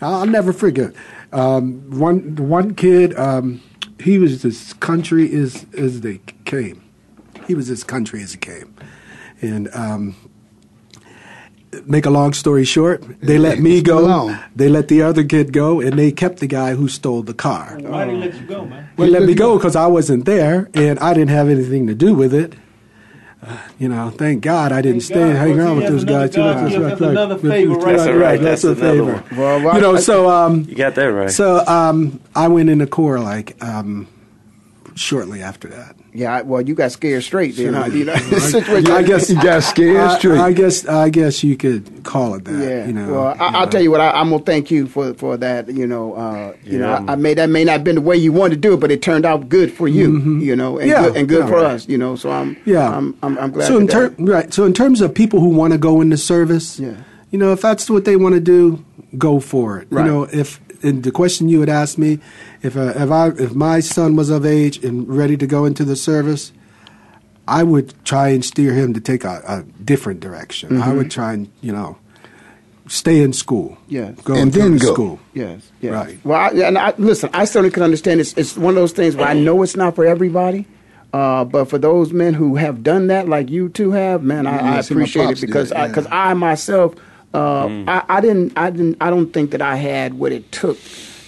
[0.00, 0.92] I'll never forget.
[1.32, 3.60] Um, one one kid, um,
[4.00, 6.82] he was as country as as they came.
[7.46, 8.74] He was as country as he came,
[9.40, 9.68] and.
[9.74, 10.16] Um,
[11.84, 14.34] Make a long story short, they let me go.
[14.54, 17.76] They let the other kid go, and they kept the guy who stole the car.
[17.82, 18.88] Why did he let you go, man?
[18.96, 22.14] They let me go because I wasn't there and I didn't have anything to do
[22.14, 22.54] with it.
[23.46, 26.34] Uh, you know, thank God I didn't stay and hang around with those guys.
[26.34, 27.42] You know, God, that's that's right, another right.
[27.42, 28.14] favor right That's there.
[28.14, 28.40] all right.
[28.40, 29.12] That's, That's a favor.
[29.12, 29.36] one.
[29.36, 31.30] Well, You know, so um, You got that right.
[31.30, 34.08] so um, I went into Corps like um,
[34.96, 35.94] shortly after that.
[36.12, 37.84] Yeah, I- well, you got scared straight then, huh?
[37.86, 40.38] You know, I, I guess You got scared I, straight.
[40.40, 42.52] I guess I guess you could call it that.
[42.58, 42.86] Yeah.
[42.86, 43.70] You know, well, I, you I'll know.
[43.70, 44.00] tell you what.
[44.00, 45.68] I, I'm gonna thank you for for that.
[45.68, 48.16] You know, uh, you know, I, I may that may not have been the way
[48.16, 50.08] you wanted to do it, but it turned out good for you.
[50.18, 50.40] Mhm.
[50.42, 51.46] You know, and Yeah, good, and good yeah.
[51.48, 51.86] for us.
[51.88, 53.66] You know, so I'm Yeah, I'm I'm, I'm glad.
[53.68, 56.16] So in that ter- right, so in terms of people who want to go into
[56.16, 56.94] service, Yeah.
[57.30, 58.82] you know, if that's what they want to do,
[59.18, 59.88] go for it.
[59.90, 60.06] Right.
[60.06, 62.18] You know, if and the question you had asked me,
[62.62, 65.84] if uh, if I if my son was of age and ready to go into
[65.84, 66.52] the service,
[67.48, 70.80] I would try and steer him to take a, a different direction.
[70.80, 70.96] I Mhm.
[70.96, 71.96] would try and you know
[72.88, 73.76] stay in school.
[73.88, 74.14] Yes.
[74.22, 74.92] go And then go.
[74.92, 75.18] school.
[75.34, 75.92] Yes, yes.
[75.92, 76.18] Right.
[76.24, 78.20] Well, I, and I, listen, I certainly can understand.
[78.20, 80.66] It's, it's one of those things where I know it's not for everybody,
[81.12, 84.54] uh, but for those men who have done that, like you two have, man, I,
[84.56, 86.94] Yeah, I appreciate it did because that, I, because I myself,
[87.34, 90.78] uh, I, I didn't, I didn't, I don't think that I had what it took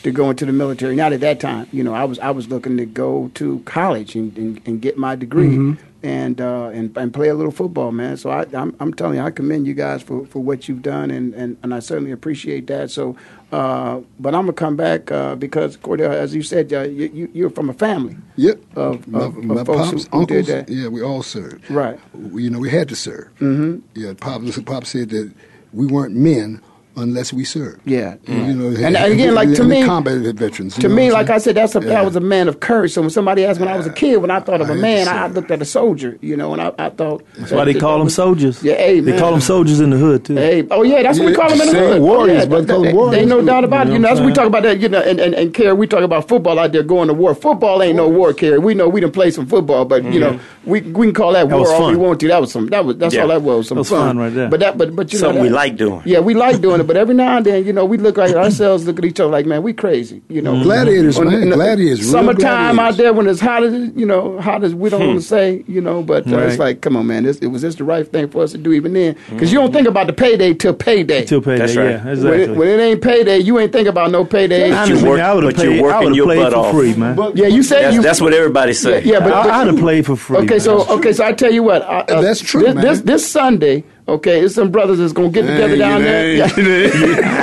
[0.04, 0.94] to go into the military.
[0.96, 4.14] Not at that time, you know, I was, I was looking to go to college
[4.14, 5.48] and, and, and get my degree.
[5.56, 5.78] Mhm.
[6.00, 8.16] And, uh, and and play a little football, man.
[8.18, 11.10] So I, I'm, I'm telling you, I commend you guys for, for what you've done,
[11.10, 12.92] and, and, and I certainly appreciate that.
[12.92, 13.16] So,
[13.50, 17.30] uh, but I'm gonna come back uh, because Cordell, as you said, uh, you, you,
[17.34, 18.16] you're from a family.
[18.36, 18.60] Yep.
[18.76, 20.68] Of, my, of, of my folks pops, who, who uncles, did that.
[20.72, 21.68] yeah, we all served.
[21.68, 21.98] Right.
[22.14, 23.26] We- You know, we had to serve.
[23.40, 23.78] Mm-hmm.
[24.00, 25.32] Yeah, Pop, Pop said that
[25.72, 26.62] we weren't men
[27.00, 27.80] unless we serve.
[27.84, 30.74] Yeah, you know, and, and again, like to and the me, combat veterans.
[30.76, 31.88] to me, like I said, that's a, Yeah.
[31.88, 32.92] that was a man of courage.
[32.92, 34.76] So when somebody asked when I was a kid, when I thought of a I
[34.76, 36.18] man, I, I looked at a soldier.
[36.20, 38.62] You know, and I, I thought That's why they call them soldiers.
[38.62, 40.34] Yeah, hey, They call them soldiers in the hood too.
[40.36, 42.02] Hey, oh yeah, that's what we call them in the hood.
[42.02, 43.90] warriors, yeah, but call them there- warriors, Ain't no doubt about it.
[43.90, 44.80] You You know know, that's what what we talk about that.
[44.80, 47.34] You know, and and, and Kerry, we talk about football out there going to war.
[47.34, 48.58] Football ain't no war, Kerry.
[48.58, 50.70] We know we didn't play some football, but you know, mm-hmm.
[50.70, 52.28] we we can call that, That war was all we want to.
[52.28, 52.66] That was some.
[52.68, 53.22] That was that's Yeah.
[53.22, 53.68] all that was.
[53.68, 54.48] Some That was fun right there.
[54.48, 56.02] But that, but but you Something know, we like doing.
[56.04, 58.34] Yeah, we like doing it, but every now and then, you know, we look like
[58.34, 60.22] ourselves, look at each other like, man, we crazy.
[60.28, 60.64] You know, mm-hmm.
[60.64, 61.50] Gladiators, When- man.
[61.50, 62.78] Gladiators, real Summertime gladiators.
[62.78, 65.06] out there when it's hot as you know, hot as we don't hmm.
[65.08, 67.62] want to say, you know, but uh, it's like, come on, man, this, it was
[67.62, 70.06] just the right thing for us to do even then, because you don't think about
[70.08, 71.24] the payday till payday.
[71.24, 71.90] Till payday, That's right.
[71.90, 72.42] yeah, When exactly.
[72.42, 74.72] it, when it ain't payday, you ain't think about no payday.
[74.72, 75.78] Honestly, work- I would have you're played.
[75.78, 76.74] I working your butt for off.
[76.74, 77.16] free, man.
[77.34, 78.02] yeah, you said That's, you.
[78.02, 79.02] that's what everybody say.
[79.02, 80.38] Yeah, but, I, but I'd have played for free.
[80.38, 81.82] Okay, so okay, so I tell you what.
[81.82, 82.84] I, I, That's true, this, man.
[82.84, 86.24] This this Sunday, okay, it's some brothers that's gonna get together Hey, down you there.
[86.24, 87.38] ain't- Yeah.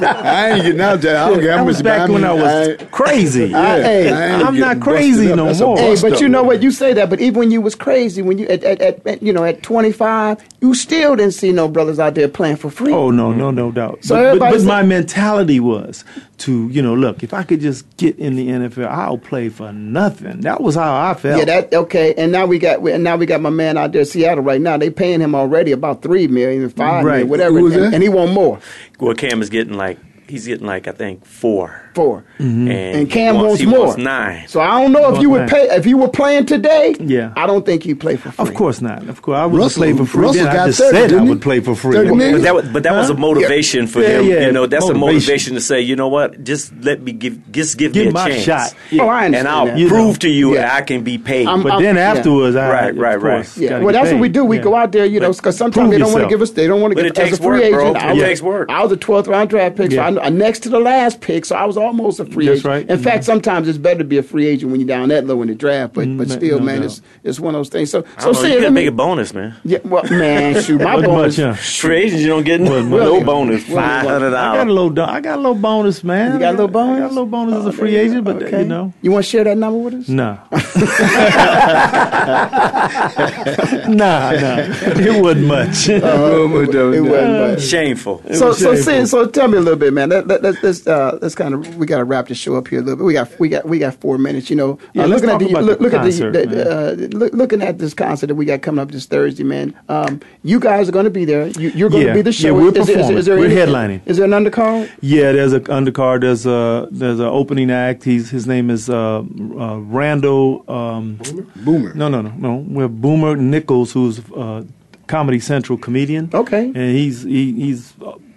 [0.06, 1.18] I ain't getting out there.
[1.18, 3.54] I don't care how was much back when I mean, was crazy.
[3.54, 5.76] I- hey, I ain't I'm not crazy no more.
[5.78, 6.62] Hey, but you know what?
[6.62, 9.22] You say that, but even when you was crazy, when you at, at, at, at,
[9.22, 12.92] you know at 25, you still didn't see no brothers out there playing for free.
[12.92, 14.04] Oh no, no, no doubt.
[14.04, 16.04] So but, but, but my mentality was
[16.38, 19.72] to, you know, look, if I could just get in the NFL, I'll play for
[19.72, 20.40] nothing.
[20.40, 21.38] That was how I felt.
[21.38, 22.14] Yeah, that okay.
[22.14, 24.60] And now we got and now we got my man out there in Seattle right
[24.60, 24.76] now.
[24.76, 27.28] They paying him already about three million, five million, Right.
[27.28, 27.94] whatever, Who was and, that?
[27.94, 28.58] and he want more.
[28.98, 29.98] Well, Kam is getting like
[30.28, 32.24] he's getting like I think four, Four.
[32.38, 32.68] Mm-hmm.
[32.70, 33.86] and, And Kam he wants, he more.
[33.86, 34.48] Wants nine.
[34.48, 35.48] So I don't know if you would nine.
[35.48, 36.94] pay if you were playing today.
[36.98, 37.32] Yeah.
[37.36, 38.48] I don't think you play for free.
[38.48, 39.06] Of course not.
[39.08, 40.22] Of course, I would Russell- play for free.
[40.22, 41.28] Russell then I got just 30, said I didn't he?
[41.30, 41.92] would play for free.
[41.94, 42.32] 30 million?
[42.34, 43.20] But that was, but that was a Huh?
[43.20, 44.24] motivation for Yeah, him.
[44.26, 45.14] yeah, you know, that's a motivation.
[45.14, 48.12] motivation to say, you know what, just let me give, just give, Give me a
[48.12, 48.42] my chance.
[48.44, 48.74] shot.
[49.00, 49.88] Oh, I understand and I'll that.
[49.88, 50.74] Prove to you Yeah.
[50.74, 51.46] I can be paid.
[51.46, 53.56] I'm- But I'm- then afterwards, I Right, right, right.
[53.56, 54.44] Yeah, well, that's what we do.
[54.44, 56.50] We go out there, you know, because sometimes they don't want to give us.
[56.50, 57.96] They don't want to But give us as a free agent.
[57.96, 58.68] It I was, takes work.
[58.70, 60.10] I was a 12th round draft pick, Yeah.
[60.10, 62.60] so I, I next to the last pick, so I was almost a free That's
[62.60, 62.70] agent.
[62.70, 62.90] right.
[62.90, 65.40] In fact, sometimes it's better to be a free agent when you're down that low
[65.42, 65.94] in the draft.
[65.94, 66.84] But but Mm, still, no man, doubt.
[66.86, 67.90] it's it's one of those things.
[67.90, 69.54] So I so know, see, you let could me- make a bonus, man.
[69.64, 71.38] Yeah, well, man, shoot, my bonus.
[71.38, 71.54] much, huh?
[71.54, 72.88] Free agents, you don't get no, Really?
[73.20, 73.62] no bonus.
[73.64, 73.74] Really?
[73.76, 76.32] Five hundred I got a little, I got a little bonus, man.
[76.34, 76.96] You got a little bonus?
[76.96, 78.62] I got a little bonus as a free agent, but Okay.
[78.62, 80.08] you know, You want to share that number with us?
[80.08, 80.38] nah,
[83.88, 84.58] nah, nah.
[84.96, 85.88] It wasn't much.
[85.90, 87.62] Oh, uh, It wasn't much.
[87.62, 88.22] Shameful.
[88.32, 88.76] So, so, shameful.
[88.76, 90.03] see, so tell me a little bit, man.
[90.06, 92.68] Let, let, let's let's uh, let's kind of we got to wrap the show up
[92.68, 93.04] here a little bit.
[93.04, 94.50] We got we got we got four minutes.
[94.50, 96.92] You know, Yeah, uh, looking at the look, the look concert, at the, the uh,
[97.18, 99.74] look, looking at this concert that we got coming up this Thursday, man.
[99.88, 101.48] Um, you guys are going to be there.
[101.48, 102.14] You, you're going to Yeah.
[102.14, 102.48] be the show.
[102.48, 103.18] Yeah, we're Is- is- is- performing.
[103.18, 104.00] is there We're any- headlining.
[104.06, 104.90] Is there an undercard?
[105.00, 106.20] Yeah, there's an undercard.
[106.22, 108.04] There's a there's an opening act.
[108.04, 110.64] He's his name is uh, uh, Randall.
[110.68, 111.18] Um,
[111.56, 111.94] Boomer.
[111.94, 112.56] No, no, no, no.
[112.68, 114.64] We're Boomer Nichols, who's uh,
[115.06, 116.30] Comedy Central comedian.
[116.32, 116.64] Okay.
[116.66, 117.92] and he's he, he's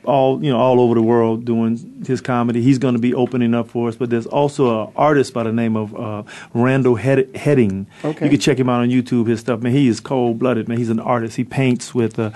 [0.08, 2.62] all you know all over the world doing his comedy.
[2.62, 3.96] He's going to be opening up for us.
[3.96, 7.86] But there's also an artist by the name of uh, Randall Head- Heading.
[8.04, 8.26] Okay.
[8.26, 9.28] you can check him out on YouTube.
[9.28, 9.74] His stuff, man.
[9.74, 10.78] He is cold blooded, man.
[10.78, 11.36] He's an artist.
[11.38, 12.32] He paints with uh,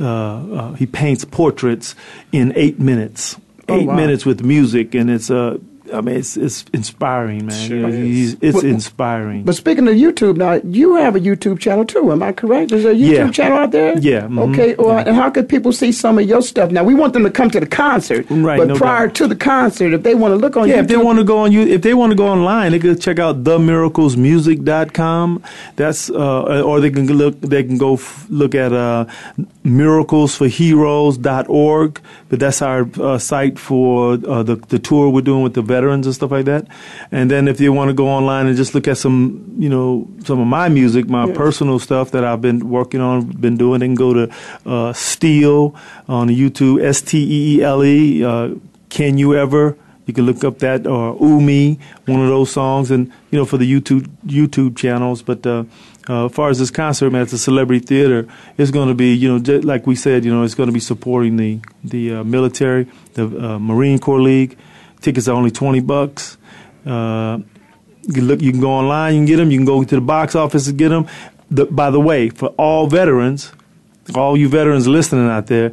[0.00, 1.94] uh, uh, he paints portraits
[2.32, 3.36] in eight minutes.
[3.68, 3.94] Oh, Eight wow.
[3.96, 5.56] minutes with music, and it's uh,
[5.92, 7.70] I mean, it's it's inspiring, man.
[7.70, 9.44] You know, he's, it's But- inspiring.
[9.44, 12.10] But speaking of YouTube, now you have a YouTube channel too.
[12.12, 12.72] Am I correct?
[12.72, 13.30] Is there a YouTube Yeah.
[13.30, 13.98] channel out there?
[13.98, 14.52] Yeah, mhm.
[14.52, 14.74] Okay.
[14.78, 16.70] Well, and how could people see some of your stuff?
[16.70, 19.14] Now we want them to come to the concert, Right, But no prior doubt.
[19.16, 21.24] to the concert, if they want to look on yeah, YouTube, if they want to
[21.24, 25.42] go on you, if they want to go online, they can check out themiraclesmusic.com.
[25.76, 27.40] That's uh, or they can look.
[27.40, 29.04] They can go f- look at uh,
[29.64, 32.00] miraclesforheroes.org.
[32.28, 35.81] But that's our uh, site for uh, the the tour we're doing with the veterans
[35.90, 36.66] and stuff like that.
[37.10, 40.08] And then if you want to go online and just look at some, you know,
[40.24, 43.86] some of my music, my personal stuff that I've been working on, been doing, they
[43.86, 44.34] can go to
[44.66, 45.74] uh, Steele
[46.08, 48.24] on YouTube, S T E E L E.
[48.24, 48.54] Uh,
[48.88, 49.76] Can you ever?
[50.06, 53.44] You can look up that or Ooh Me, one of those songs, and you know
[53.44, 55.22] for the YouTube YouTube channels.
[55.22, 55.64] But uh,
[56.08, 58.26] uh, as far as this concert, man, it's a celebrity theater.
[58.58, 60.72] It's going to be, you know, just like we said, you know, it's going to
[60.72, 64.58] be supporting the the uh, military, the uh, Marine Corps League.
[65.02, 66.38] Tickets are only twenty bucks.
[66.86, 67.38] Uh,
[68.02, 69.50] you can look, you can go online, you can get them.
[69.50, 71.06] You can go to the box office and get them.
[71.50, 73.52] The, by the way, for all veterans,
[74.14, 75.72] all you veterans listening out there,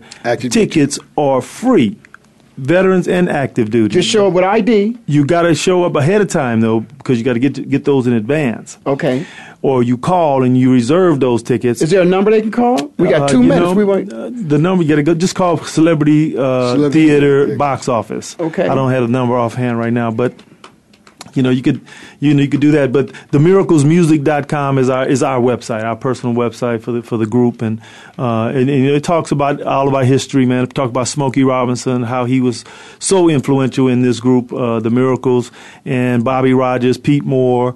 [0.52, 1.98] tickets are free.
[2.58, 3.94] Veterans and active duty.
[3.94, 4.98] Just show up with ID.
[5.06, 7.86] You got to show up ahead of time though, because you got to get get
[7.86, 8.78] those in advance.
[8.86, 9.26] Okay.
[9.62, 11.82] Or you call and you reserve those tickets.
[11.82, 12.93] Is there a number they can call?
[12.97, 13.66] We got Uh, two you minutes.
[13.66, 14.14] know, we want.
[14.14, 14.84] uh, the number.
[14.84, 15.14] You got to go.
[15.14, 18.38] Just call Celebrity, uh, Celebrity Theater box office.
[18.39, 18.66] Okay.
[18.68, 20.32] I don't have the number offhand right now, but
[21.36, 21.80] you know you could
[22.20, 26.36] you know you could do that but themiraclesmusic.com is our is our website our personal
[26.36, 27.80] website for the for the group and
[28.18, 31.43] uh, and, and it talks about all of our history man it talk about Smokey
[31.43, 32.66] Robinson how he was
[32.97, 35.51] so influential in this group uh, the Miracles
[35.86, 37.76] and Bobby Rogers Pete Moore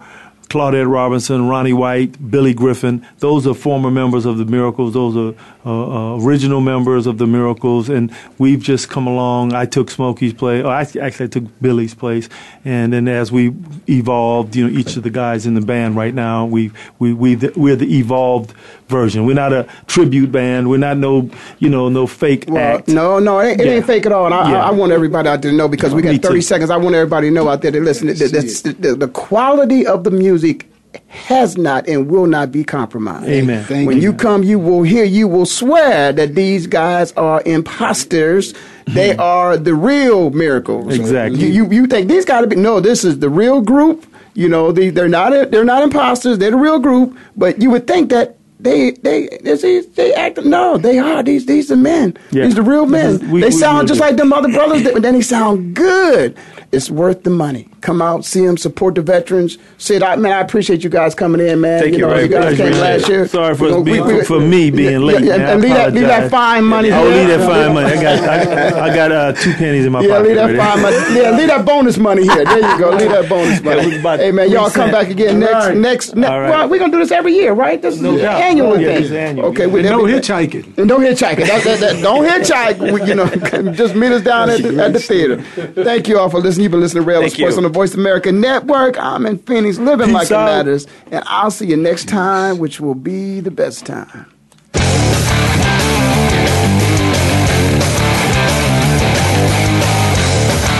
[0.54, 3.04] Claudette Robinson, Ronnie White, Billy Griffin.
[3.18, 4.94] Those are former members of the Miracles.
[4.94, 5.36] Those are
[5.66, 5.70] uh,
[6.16, 9.54] uh, original members of the Miracles, and we've just come along.
[9.54, 10.64] I took Smokey's place.
[10.64, 12.30] Oh, I, actually, I took Billy's place,
[12.64, 13.56] and then as we
[13.90, 17.36] evolved, you know, each of the guys in the band right now, we we we
[17.56, 18.54] we're the evolved
[18.90, 19.26] version.
[19.26, 20.70] We're not a tribute band.
[20.70, 22.90] We're not no you know no fake well, act.
[22.90, 23.72] No, no, it, it yeah.
[23.74, 24.26] ain't fake at all.
[24.26, 24.64] And I, yeah.
[24.66, 26.70] I, I, want everybody out there to know because we got 30 seconds.
[26.70, 28.08] I want everybody to know out there to listen.
[28.08, 30.70] The, the, the, the quality of the music music
[31.08, 33.28] has not and will not be compromised.
[33.28, 33.64] Amen.
[33.66, 34.04] Thank when you.
[34.04, 38.54] you come, you will hear, you will swear that these guys are imposters.
[38.86, 39.20] They hmm.
[39.20, 40.94] are the real miracles.
[40.94, 41.40] Exactly.
[41.40, 42.56] You, you, you think these got to be?
[42.56, 44.06] No, this is the real group.
[44.36, 46.40] You know, they, they're not they're not imposters.
[46.40, 47.18] They're the real group.
[47.38, 51.72] But you would think that they they they, they act no they are these these
[51.72, 52.46] are men yeah.
[52.46, 55.02] these are real men we, they we, sound we, just like them other brothers but
[55.02, 56.38] then they sound good
[56.72, 59.58] it's worth the money come out, see them, support the veterans.
[59.78, 61.82] Sid, I, man, I appreciate you guys coming in, man.
[61.82, 63.28] Thank you, know, you guys came last year.
[63.28, 65.24] Sorry for, you know, being, for me being late.
[65.24, 66.92] Yeah, and leave that, leave that fine money.
[66.92, 67.94] Oh, leave that fine money.
[67.96, 70.10] I got I, I got uh, two pennies in my pocket.
[70.10, 70.28] yeah, pocket.
[70.28, 71.22] Leave that fine money.
[71.22, 72.46] Yeah, leave that bonus money here.
[72.46, 72.90] There you go.
[72.92, 73.62] Leave that bonus
[74.04, 74.24] money.
[74.24, 76.16] hey man, y'all come back again next next.
[76.16, 76.50] next right.
[76.50, 77.82] well, we're gonna do this every year, right?
[77.82, 79.16] This is no an annual oh, yeah, thing.
[79.16, 79.46] Annual.
[79.48, 80.78] Okay, with no hitchhiking.
[80.78, 81.48] And don't hitchhiking.
[81.48, 83.08] That, that, that, don't hitchhike.
[83.08, 85.42] you know, just meet us down at the, at the theater.
[85.84, 86.64] Thank you all for listening.
[86.64, 88.98] You've been listening to Ray Ellis Sports on the Voice America Network.
[89.00, 90.44] I'm in Phoenix, living Peace like out.
[90.44, 90.88] it matters.
[91.12, 94.28] And I'll see you next time, which will be the best time.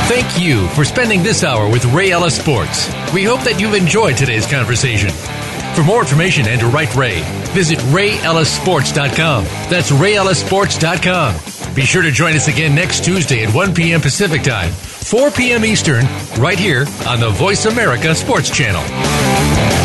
[0.06, 2.88] Thank you for spending this hour with Ray Ellis Sports.
[3.14, 5.10] We hope that you've enjoyed today's conversation.
[5.76, 7.22] For more information and to write Ray,
[7.54, 9.44] visit rayellissports.com.
[9.70, 11.74] That's rayellissports.com.
[11.74, 14.00] Be sure to join us again next Tuesday at 1 p.m.
[14.00, 15.66] Pacific Time 4 p.m.
[15.66, 16.06] Eastern,
[16.40, 19.83] right here on the Voice America Sports Channel.